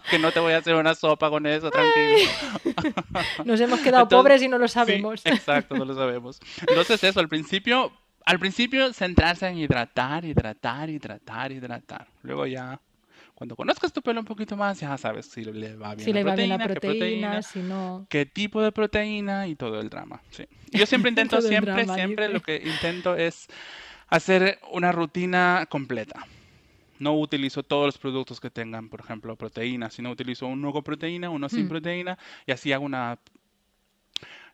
[0.09, 2.29] que no te voy a hacer una sopa con eso, tranquilo.
[3.43, 5.21] Nos hemos quedado Entonces, pobres y no lo Sí, sabemos.
[5.25, 6.39] exacto, no lo sabemos.
[6.67, 7.91] Entonces eso, al principio,
[8.25, 12.07] al principio centrarse en hidratar, hidratar, hidratar, hidratar.
[12.23, 12.79] Luego ya,
[13.35, 16.19] cuando conozcas tu pelo un poquito más, ya sabes si le va bien Si la
[16.19, 18.07] le va bien proteína, qué proteína, si no.
[18.09, 20.21] qué tipo de proteína y todo el drama.
[20.31, 20.45] Sí.
[20.71, 23.47] Yo siempre intento, siempre, drama, siempre lo que intento es
[24.07, 26.25] hacer una rutina completa.
[26.97, 31.29] No utilizo todos los productos que tengan, por ejemplo, proteína, sino utilizo uno con proteína,
[31.29, 31.69] uno sin Mm.
[31.69, 32.17] proteína
[32.47, 33.19] y así hago una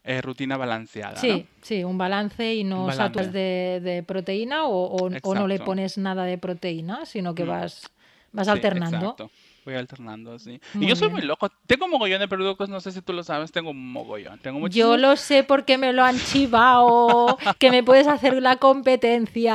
[0.03, 1.21] eh, rutina balanceada, ¿no?
[1.21, 3.31] Sí, sí, un balance y no Un saturas balance.
[3.37, 7.47] de, de proteína o, o- o no le pones nada de proteína, sino que Mm.
[7.47, 7.91] vas,
[8.31, 8.97] vas Sí, alternando.
[8.97, 9.31] exacto.
[9.63, 10.59] Voy alternando, sí.
[10.73, 11.19] Muy y yo soy bien.
[11.19, 11.47] muy loco.
[11.67, 14.39] Tengo mogollón de productos, no sé si tú lo sabes, tengo un mogollón.
[14.39, 14.99] Tengo Yo muchísimos.
[14.99, 19.53] lo sé porque me lo han chivado, que me puedes hacer la competencia.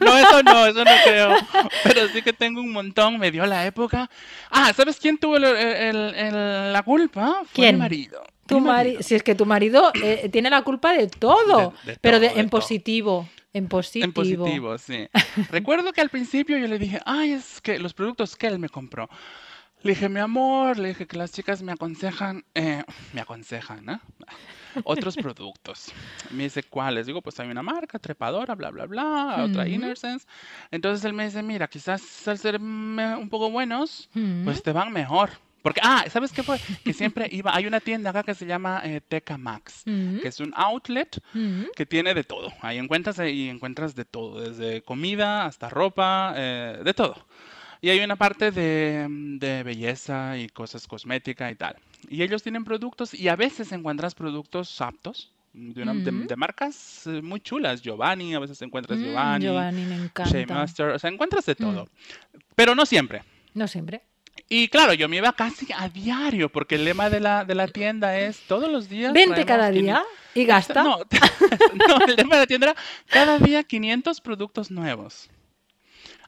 [0.00, 1.30] No, eso no, eso no creo.
[1.84, 4.10] Pero sí que tengo un montón, me dio la época.
[4.50, 7.38] Ah, ¿sabes quién tuvo el- el- el- la culpa?
[7.44, 7.76] Fue ¿Quién?
[7.76, 8.22] mi marido.
[8.46, 11.92] Tu Mi mari- si es que tu marido eh, tiene la culpa de todo, De-
[11.92, 12.60] de pero todo, de en todo.
[13.54, 14.04] En positivo.
[14.04, 15.08] En positivo, sí.
[15.50, 18.68] Recuerdo que al principio yo le dije, ay, es que los productos que él me
[18.68, 19.08] compró.
[19.82, 22.82] Le dije, mi amor, le dije que las chicas me aconsejan, eh,
[23.12, 24.00] me aconsejan, ¿no?
[24.84, 25.92] Otros productos.
[26.30, 27.06] Me dice, ¿cuáles?
[27.06, 29.72] Digo, pues hay una marca, trepadora, bla, bla, bla, otra Ujú.
[29.72, 30.26] Innersense.
[30.70, 34.44] Entonces él me dice, mira, quizás al ser un poco buenos, Mm.
[34.44, 35.30] pues te van mejor.
[35.64, 36.58] Porque, ah, ¿sabes qué fue?
[36.84, 40.18] Que siempre iba, hay una tienda acá que se llama eh, Teca Max, Mm.
[40.20, 41.62] que es un outlet Mm.
[41.74, 42.52] que tiene de todo.
[42.60, 47.16] Ahí encuentras, ahí encuentras de todo, desde comida hasta ropa, eh, de todo.
[47.80, 51.76] Y hay una parte de, mm, de belleza y cosas cosméticas y tal.
[52.10, 55.30] Y ellos tienen productos y a veces encuentras productos aptos.
[55.54, 56.26] De, una- de- Ujú.
[56.26, 60.54] de marcas eh, muy chulas, Giovanni, a veces encuentras Mm, Giovanni, Giovanni, me Shea encanta.
[60.54, 61.56] Master, o sea, encuentras de Mm.
[61.62, 61.88] todo.
[62.56, 63.22] Pero no siempre.
[63.54, 64.02] No siempre.
[64.48, 67.68] Y claro, yo me iba casi a diario, porque el lema de la, de la
[67.68, 69.12] tienda es todos los días.
[69.12, 70.04] Vente cada 500 día
[70.34, 70.82] y gasta.
[70.82, 70.98] no,
[71.88, 72.76] no, el lema de la tienda era
[73.06, 75.30] cada día 500 productos nuevos.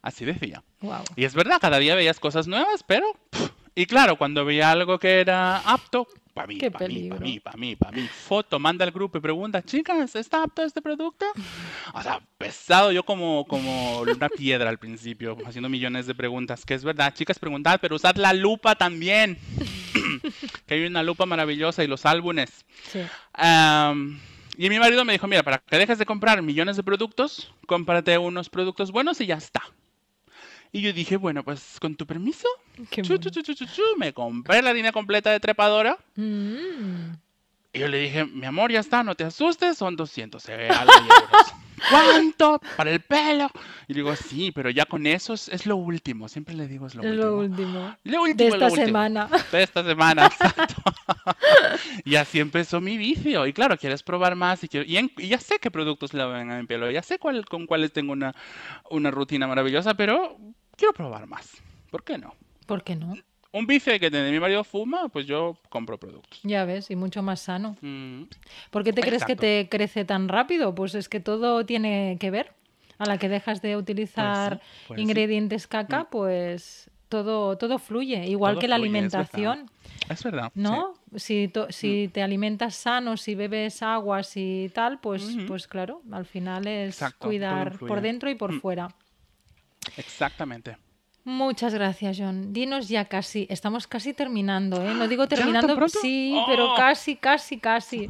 [0.02, 0.62] Así decía.
[0.80, 1.02] Wow.
[1.16, 4.98] Y es verdad, cada día veías cosas nuevas, pero pff, Y claro, cuando veía algo
[4.98, 6.06] que era apto,
[6.36, 9.22] para mí, para mí, para mí, para mí, para mí, foto, manda al grupo y
[9.22, 11.24] pregunta, chicas, ¿está apto este producto?
[11.94, 16.74] O sea, pesado, yo como, como una piedra al principio, haciendo millones de preguntas, que
[16.74, 19.38] es verdad, chicas, preguntad, pero usad la lupa también,
[20.66, 22.66] que hay una lupa maravillosa y los álbumes.
[22.92, 23.00] Sí.
[24.58, 28.18] Y mi marido me dijo, mira, para que dejes de comprar millones de productos, cómprate
[28.18, 29.62] unos productos buenos y ya está.
[30.76, 32.46] Y yo dije, bueno, pues con tu permiso,
[32.90, 35.96] chu, chu, chu, me compré la línea completa de trepadora.
[36.16, 37.12] Mm.
[37.72, 40.92] Y yo le dije, mi amor, ya está, no te asustes, son 200 eh, algo
[40.92, 41.54] de euros.
[41.90, 42.60] ¿Cuánto?
[42.76, 43.50] Para el pelo.
[43.88, 46.28] Y digo, sí, pero ya con eso es, es lo último.
[46.28, 47.24] Siempre le digo, es lo Es último.
[47.30, 47.96] lo último.
[48.04, 48.86] Lo último, De lo esta último.
[48.86, 49.28] semana.
[49.52, 50.74] De esta semana, exacto.
[52.04, 53.46] y así empezó mi vicio.
[53.46, 56.24] Y claro, quieres probar más y, quiero- y, en- y ya sé qué productos le
[56.26, 56.90] ven a mi pelo.
[56.90, 58.34] Ya sé cuál, con cuáles tengo una,
[58.90, 60.38] una rutina maravillosa, pero
[60.76, 61.60] quiero probar más.
[61.90, 62.34] ¿Por qué no?
[62.66, 63.14] ¿Por qué no?
[63.52, 66.40] Un vicio que tiene mi marido fuma, pues yo compro productos.
[66.42, 67.76] Ya ves, y mucho más sano.
[67.80, 68.24] Mm,
[68.70, 70.74] ¿Por qué te crees que te crece tan rápido?
[70.74, 72.52] Pues es que todo tiene que ver.
[72.98, 75.02] A la que dejas de utilizar pues sí.
[75.02, 78.26] ingredientes caca, pues todo, todo fluye.
[78.26, 79.18] Igual Todo que la fluye, es verdad.
[79.34, 79.70] alimentación,
[80.08, 80.50] Es verdad.
[80.54, 80.60] sí.
[80.60, 80.94] ¿no?
[81.16, 86.24] Si, to- si te alimentas sano, si bebes aguas y tal, pues, pues claro, al
[86.24, 88.60] final es Exacto, cuidar por dentro y por Mm.
[88.60, 88.88] fuera.
[89.96, 90.76] Exactamente.
[91.28, 92.52] Muchas gracias, John.
[92.52, 94.94] Dinos ya casi, estamos casi terminando, ¿eh?
[94.94, 96.76] No digo ¿Ya tan terminando, sí, pero ¡Oh!
[96.76, 98.08] casi, casi, casi.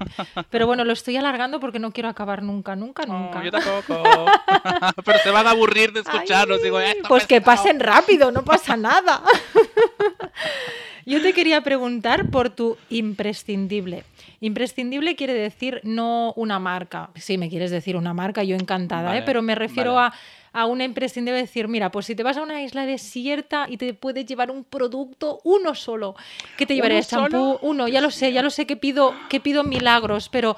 [0.51, 3.43] Pero bueno, lo estoy alargando porque no quiero acabar nunca, nunca, nunca.
[3.43, 4.03] yo tampoco.
[5.03, 6.63] Pero se van a aburrir de escucharnos.
[6.63, 7.57] Digo, Ay, "Esto pues que pesado".
[7.57, 9.23] pasen rápido, no pasa nada.
[11.07, 14.03] Yo te quería preguntar por tu imprescindible.
[14.41, 17.11] Imprescindible quiere decir no una marca.
[17.15, 19.23] Si me quieres decir una marca, yo encantada, ¿eh?
[19.25, 20.09] Pero me refiero vale.
[20.09, 20.19] a,
[20.57, 23.93] a una imprescindible decir, mira, pues si te vas a una isla desierta y te
[23.93, 26.17] puedes llevar un producto, uno solo,
[26.57, 27.01] ¿qué te solo?
[27.03, 30.57] Champú, uno, ya lo sé, ya lo sé que pido, que pido milagros, pero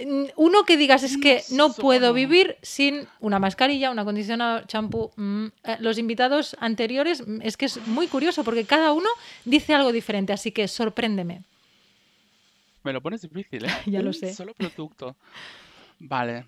[0.00, 5.10] mm, uno que digas es que no puedo vivir sin una mascarilla, un acondicionador, champú.
[5.16, 9.08] mm, eh, Los invitados anteriores mm, es que es muy curioso porque cada uno
[9.44, 11.42] dice algo diferente, así que sorpréndeme.
[12.82, 13.68] Me lo pones difícil, ¿eh?
[13.86, 14.32] Ya lo Un sé.
[14.34, 15.16] solo producto.
[15.98, 16.46] Vale.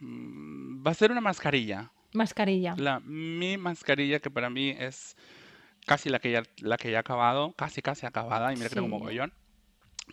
[0.00, 1.90] Va a ser una mascarilla.
[2.16, 2.74] Mascarilla.
[2.76, 5.16] La, mi mascarilla que para mí es
[5.86, 7.52] casi la que ya, la que ya he acabado.
[7.52, 8.52] Casi, casi acabada.
[8.52, 9.32] Y mira que tengo mogollón.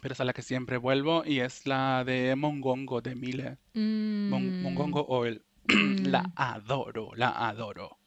[0.01, 3.57] Pero es a la que siempre vuelvo y es la de Mongongo de Miele.
[3.75, 5.43] Mon- Mm, Mongongo Oil.
[5.67, 6.05] Mm.
[6.11, 7.97] La adoro, la adoro.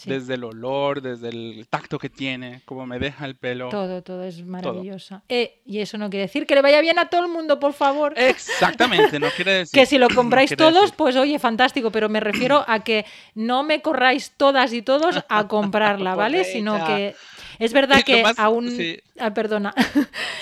[0.00, 0.10] Sí.
[0.10, 3.68] Desde el olor, desde el tacto que tiene, como me deja el pelo.
[3.68, 5.22] Todo, todo es maravillosa.
[5.28, 7.72] Eh, y eso no quiere decir que le vaya bien a todo el mundo, por
[7.72, 8.14] favor.
[8.16, 9.78] Exactamente, no quiere decir.
[9.80, 13.62] Que si lo compráis todos, decir- pues oye, fantástico, pero me refiero a que no
[13.62, 16.44] me corráis todas y todos a comprarla, ¿vale?
[16.44, 17.14] Sino que
[17.58, 18.70] es verdad que más- aún...
[18.70, 18.98] sí.
[19.18, 19.74] Ah, perdona.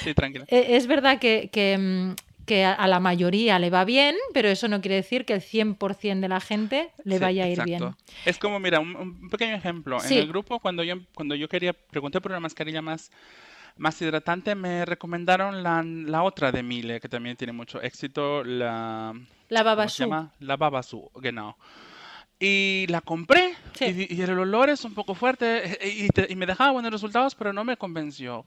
[0.04, 0.44] Sí, tranquila.
[0.48, 2.14] Eh, Es verdad que, que, mm,
[2.48, 5.40] que a- a la mayoría le va bien, pero eso no quiere decir que el
[5.42, 7.82] 100% de la gente le Sí, vaya a ir bien.
[7.84, 8.02] exacto.
[8.24, 10.00] Es como, mira, un, un pequeño ejemplo.
[10.00, 10.14] Sí.
[10.14, 13.12] En el grupo, cuando yo, cuando yo quería, pregunté por una mascarilla más,
[13.76, 19.12] más hidratante, me recomendaron la, la otra de Miele, que también tiene mucho éxito, la...
[19.50, 20.02] La ¿Cómo se babasú.
[20.02, 20.32] llama?
[20.40, 21.56] La Babasu, genau.
[22.40, 24.06] Y la compré Sí.
[24.10, 26.92] y, y el olor es un poco fuerte eh, y, te- y me dejaba buenos
[26.92, 28.44] resultados, pero no me convenció.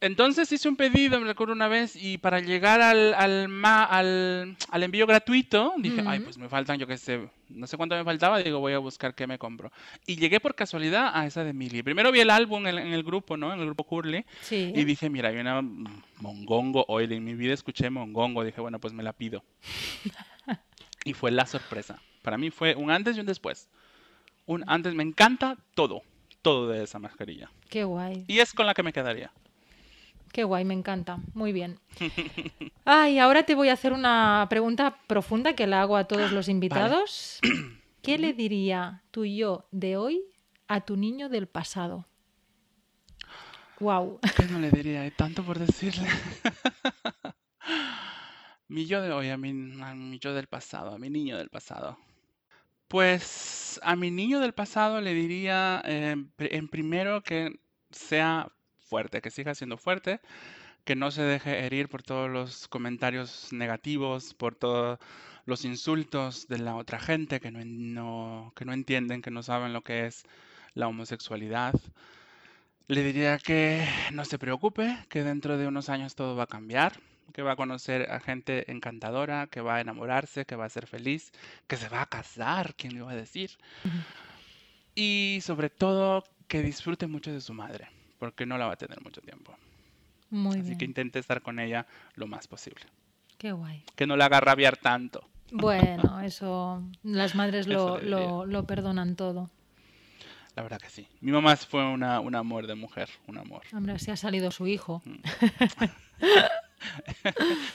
[0.00, 4.56] Entonces hice un pedido, me recuerdo una vez, y para llegar al, al, ma- al,
[4.70, 6.24] al envío gratuito, dije, ay, Ujú.
[6.26, 9.14] pues me faltan, yo qué sé, no sé cuánto me faltaba, digo, voy a buscar
[9.16, 9.72] qué me compro.
[10.06, 11.82] Y llegué por casualidad a esa de Mili.
[11.82, 13.52] Primero vi el álbum en, en el grupo, ¿no?
[13.52, 14.72] En el grupo Curly, Sí.
[14.72, 15.62] y dije, mira, hay una
[16.20, 19.42] Mongongo Oil, en mi vida escuché Mongongo, dije, bueno, pues me la pido.
[21.04, 22.00] Y fue la sorpresa.
[22.22, 23.68] Para mí fue un antes y un después.
[24.46, 26.02] Un antes, me encanta todo,
[26.42, 27.50] todo de esa mascarilla.
[27.68, 28.24] Qué guay.
[28.28, 29.30] Y es con la que me quedaría.
[30.38, 31.18] Qué guay, me encanta.
[31.34, 31.80] Muy bien.
[32.84, 36.48] Ay, ahora te voy a hacer una pregunta profunda que la hago a todos los
[36.48, 37.40] invitados.
[38.02, 40.22] ¿Qué le diría tu yo de hoy
[40.68, 42.06] a tu niño del pasado?
[43.80, 44.20] Wow.
[44.36, 45.00] ¿Qué no le diría?
[45.00, 46.06] Hay tanto por decirle.
[48.68, 51.50] mi yo de hoy, a mi, a mi yo del pasado, a mi niño del
[51.50, 51.98] pasado.
[52.86, 57.58] Pues a mi niño del pasado le diría eh, en primero que
[57.90, 58.52] sea
[58.88, 60.20] fuerte, que siga siendo fuerte,
[60.84, 64.98] que no se deje herir por todos los comentarios negativos, por todos
[65.44, 69.72] los insultos de la otra gente que no, no- que no entienden, que no saben
[69.72, 70.24] lo que es
[70.74, 71.74] la homosexualidad.
[72.86, 76.92] Le diría que no se preocupe, que dentro de unos años todo va a cambiar,
[77.34, 80.86] que va a conocer a gente encantadora, que va a enamorarse, que va a ser
[80.86, 81.30] feliz,
[81.66, 83.50] que se va a casar, ¿quién le iba a decir?
[84.94, 89.00] Y sobre todo que disfrute mucho de su madre, porque no la va a tener
[89.02, 89.56] mucho tiempo.
[90.30, 92.84] Muy Así que intente estar con ella lo más posible.
[93.38, 93.84] Qué guay.
[93.96, 95.26] Que no la haga rabiar tanto.
[95.50, 99.50] Bueno, eso las madres lo, lo, lo perdonan todo.
[100.58, 101.06] La verdad que sí.
[101.20, 103.62] Mi mamá fue una, un amor de mujer, un amor.
[103.72, 105.02] Hombre, así ha salido su hijo.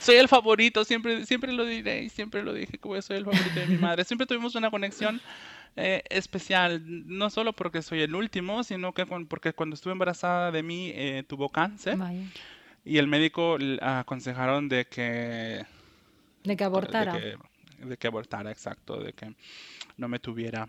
[0.00, 3.60] Soy el favorito, siempre, siempre lo diré y siempre lo dije, que soy el favorito
[3.60, 4.04] de mi madre.
[4.04, 5.20] Siempre tuvimos una conexión
[5.76, 10.50] eh, especial, no solo porque soy el último, sino que con- porque cuando estuve embarazada
[10.52, 12.24] de mí eh, tuvo cáncer Vaya.
[12.84, 15.64] y el médico aconsejaron de que,
[16.44, 17.14] De que abortara.
[17.14, 17.20] de
[17.78, 19.34] que, de que abortara, exacto, de que
[19.96, 20.68] no me tuviera,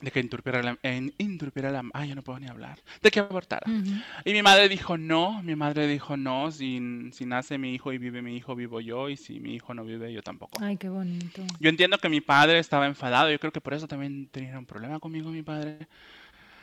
[0.00, 3.20] de que interrumpiera la, en- interrumpiera la, ay, yo no puedo ni hablar, de que
[3.20, 3.70] abortara.
[3.70, 3.92] Ujú.
[4.24, 7.98] Y mi madre dijo no, mi madre dijo no, si, si nace mi hijo y
[7.98, 10.58] vive mi hijo, vivo yo, y si mi hijo no vive, yo tampoco.
[10.62, 11.42] Ay, qué bonito.
[11.60, 14.66] Yo entiendo que mi padre estaba enfadado, yo creo que por eso también tenía un
[14.66, 15.86] problema conmigo mi padre.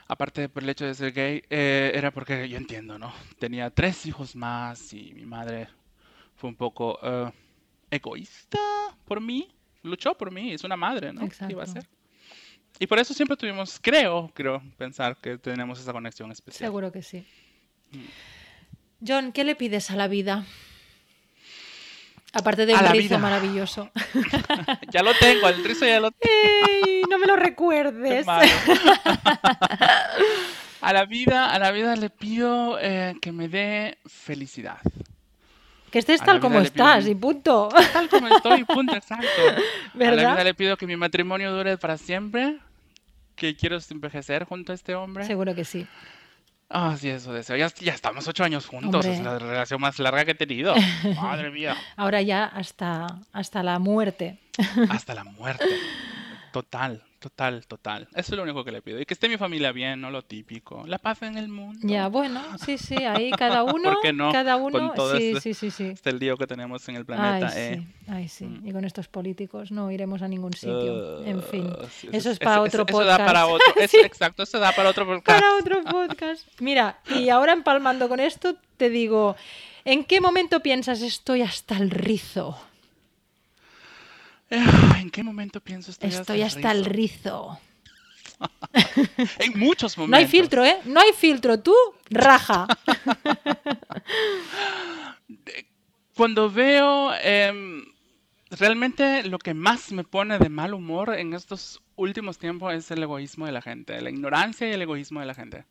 [0.07, 3.13] Aparte por el hecho de ser gay, eh, era porque yo entiendo, ¿no?
[3.37, 5.67] Tenía tres hijos más y mi madre
[6.35, 7.31] fue un poco eh,
[7.91, 8.57] egoísta
[9.05, 9.47] por mí,
[9.83, 11.21] luchó por mí, es una madre, ¿no?
[11.29, 11.87] ¿Qué iba a Exacto.
[12.79, 16.67] Y por eso siempre tuvimos, creo, creo pensar que tenemos esa conexión especial.
[16.69, 17.25] Seguro que sí.
[17.91, 17.99] Mm.
[19.05, 20.45] John, ¿qué le pides a la vida?
[22.31, 23.89] Aparte de A un rizo maravilloso.
[24.91, 27.01] Ya lo tengo, el rizo ya lo ¡Ey!
[27.09, 28.25] No me lo recuerdes.
[30.81, 34.79] A la vida, a la vida le pido eh, que me dé felicidad.
[35.91, 37.67] Que estés A tal como pido estás un- y punto.
[37.91, 39.27] Tal como estoy, punto exacto.
[39.95, 42.59] A la vida le pido que mi matrimonio dure para siempre,
[43.39, 45.25] que quiero envejecer junto a este hombre.
[45.25, 45.87] Seguro que sí.
[46.69, 47.55] Ah, sí, eso deseo.
[47.55, 50.75] Ya, ya estamos ocho años juntos, es la relación más larga que he tenido.
[51.19, 54.39] Madre mía, Ahora ya hasta, hasta la muerte.
[54.89, 55.65] hasta la muerte.
[56.53, 58.07] Total, total, total.
[58.13, 58.99] Eso es lo único que le pido.
[58.99, 60.83] Y que esté mi familia bien, no lo típico.
[60.87, 61.79] La paz en el mundo.
[61.87, 64.31] Ya, bueno, sí, sí, ahí cada uno, qué no?
[64.31, 65.83] cada Con uno, todo sí, este- sí, sí, sí.
[65.85, 67.49] Este el lío que tenemos en el Ay, planeta.
[67.49, 67.87] sí, eh.
[68.07, 68.45] ay, sí.
[68.45, 68.67] Mm.
[68.67, 71.23] Y con estos políticos no iremos a ningún sitio.
[71.25, 73.25] En fin, Ah, sí, eso es para otro Eso da podcast.
[73.25, 74.05] para otro, eso- Sí.
[74.05, 75.39] exacto, eso da para otro podcast.
[75.41, 76.47] para otro podcast.
[76.59, 79.35] Mira, y ahora empalmando con esto, te digo,
[79.85, 82.57] ¿en qué momento piensas estoy hasta el rizo?
[84.49, 87.59] ¿En qué momento pienso estoy, Estoy hasta el rizo?
[89.39, 90.11] En muchos momentos.
[90.11, 90.77] No hay filtro, ¿eh?
[90.85, 91.59] No hay filtro.
[91.59, 91.75] Tú,
[92.09, 92.67] raja.
[96.15, 97.83] Cuando veo em,
[98.49, 103.03] realmente lo que más me pone de mal humor en estos últimos tiempos es el
[103.03, 105.65] egoísmo de la gente, la ignorancia y el egoísmo de la gente.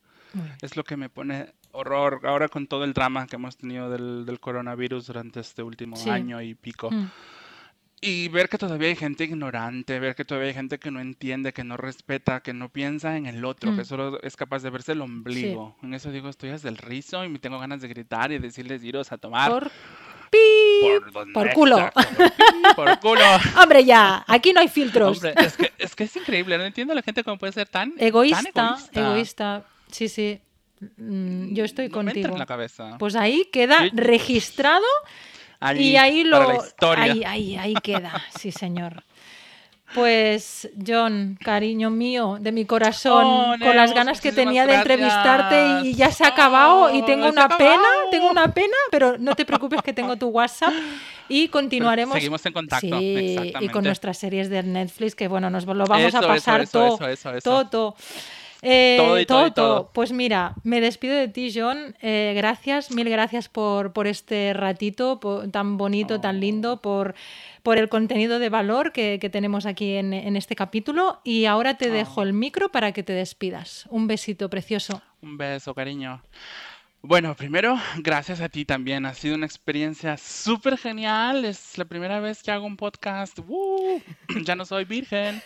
[0.61, 4.27] Es lo que me pone horror ahora con todo el drama que hemos tenido del,
[4.27, 6.11] del coronavirus durante este último Sí.
[6.11, 6.91] año y pico.
[6.91, 7.11] Mm.
[8.01, 11.53] Y ver que todavía hay gente ignorante, ver que todavía hay gente que no entiende,
[11.53, 13.85] que no respeta, que no piensa en el otro, que Mm.
[13.87, 15.77] solo es capaz de verse el ombligo.
[15.83, 18.85] En eso digo, estoy hasta el rizo y me tengo ganas de gritar y decirles
[18.85, 19.71] iros a tomar Por
[20.31, 20.39] pi.
[21.13, 21.79] por, por culo.
[21.79, 23.25] exacto, por, pi, por culo.
[23.63, 25.17] Hombre, ya, aquí no hay filtros.
[25.17, 27.69] Hombre, es que, es que es increíble, no entiendo a la gente cómo puede ser
[27.69, 29.65] tan egoísta, tan egoísta, egoísta.
[29.91, 30.41] Sí, sí.
[30.99, 32.33] Mm, Yo estoy No me entra contigo.
[32.35, 32.97] en la cabeza.
[32.99, 34.85] Pues ahí queda Yo- registrado
[35.61, 36.39] Allí, y ahí lo.
[36.39, 37.05] para la historia.
[37.05, 39.05] Ahí, ahí, ahí queda, sí, señor.
[39.95, 45.81] Pues, John, cariño mío, de mi corazón, Oh, con las ganas que tenía de entrevistarte
[45.83, 48.53] y, y ya se ha acabado y Oh, tengo se ha una pena, tengo una
[48.53, 50.75] pena, pero no te preocupes que tengo tu WhatsApp
[51.27, 52.15] y continuaremos.
[52.15, 56.05] seguimos en contacto, Sí, y con nuestras series de Netflix, que bueno, nos lo vamos
[56.07, 57.97] Eso, a pasar eso, eso, todo, todo.
[58.63, 59.91] Eh, Todo y todo.
[59.95, 61.95] Pues mira, me despido de ti, John.
[62.03, 67.15] Eh, gracias, mil gracias por, por este ratito po- tan bonito, tan lindo, por,
[67.63, 71.21] por el contenido de valor que, que tenemos aquí en, en este capítulo.
[71.23, 72.25] Y ahora te dejo Oh.
[72.25, 73.87] el micro para que te despidas.
[73.91, 75.03] Un besito precioso.
[75.23, 76.21] Un beso, cariño.
[77.01, 79.07] Bueno, primero, gracias a ti también.
[79.07, 81.45] Ha sido una experiencia súper genial.
[81.45, 83.39] Es la primera vez que hago un podcast.
[84.45, 85.41] Ya no soy virgen.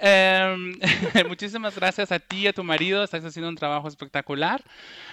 [0.00, 0.74] Em,
[1.28, 3.04] muchísimas gracias a ti y a tu marido.
[3.04, 4.64] Estás haciendo un trabajo espectacular.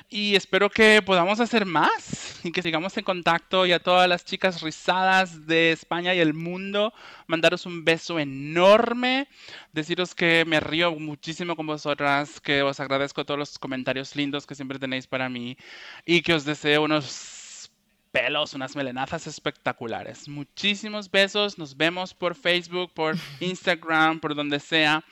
[0.10, 3.66] Y espero que podamos hacer más y que sigamos en contacto.
[3.66, 6.94] Y a todas las chicas rizadas de España y el mundo,
[7.28, 9.28] mandaros un beso enorme.
[9.74, 14.56] Deciros que me río muchísimo con vosotras, que os agradezco todos los comentarios lindos que
[14.56, 15.58] siempre tenéis para mí
[16.06, 17.70] y que os deseo unos
[18.12, 20.30] pelos, unas melenazas espectaculares.
[20.30, 25.04] Muchísimos besos, nos vemos por Facebook, por Instagram, por donde sea.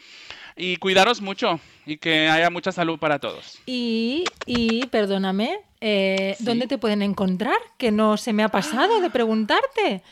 [0.56, 3.60] Y cuidaros mucho y que haya mucha salud para todos.
[3.66, 6.46] Y, y perdóname, eh, Sí.
[6.46, 7.58] ¿dónde te pueden encontrar?
[7.78, 10.04] Que no se me ha pasado de preguntarte.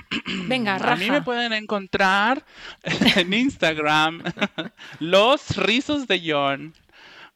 [0.46, 0.92] Venga, raja.
[0.92, 2.44] A mí me pueden encontrar
[3.16, 4.22] en Instagram
[5.00, 6.74] los rizos de John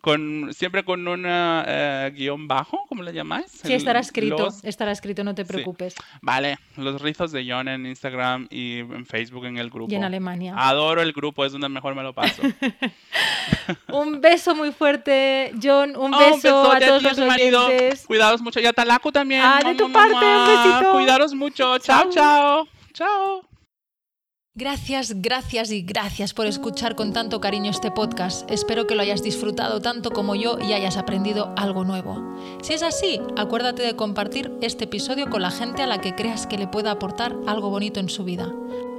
[0.07, 3.47] con, siempre con un eh, guion bajo, ¿cómo le llamáis?
[3.51, 5.97] Sí, estará escrito, estará escrito, no te preocupes.
[6.23, 9.91] Vale, los rizos de John en Instagram y en Facebook en el grupo.
[9.91, 10.55] Y en Alemania.
[10.57, 12.41] Adoro el grupo, es donde mejor me lo paso.
[13.93, 18.07] un beso muy fuerte, John, un beso, un beso a todos los oyentes.
[18.07, 19.41] Cuidados mucho, y a Talaku también.
[19.43, 20.93] Ah, de tu parte, un besito.
[20.93, 22.69] Cuidaros mucho, chao, chao.
[22.93, 23.56] chao.
[24.59, 28.51] Gracias, gracias y gracias por escuchar con tanto cariño este podcast.
[28.51, 32.35] Espero que lo hayas disfrutado tanto como yo y hayas aprendido algo nuevo.
[32.63, 36.47] Si es así, acuérdate de compartir este episodio con la gente a la que creas
[36.47, 38.51] que le pueda aportar algo bonito en su vida.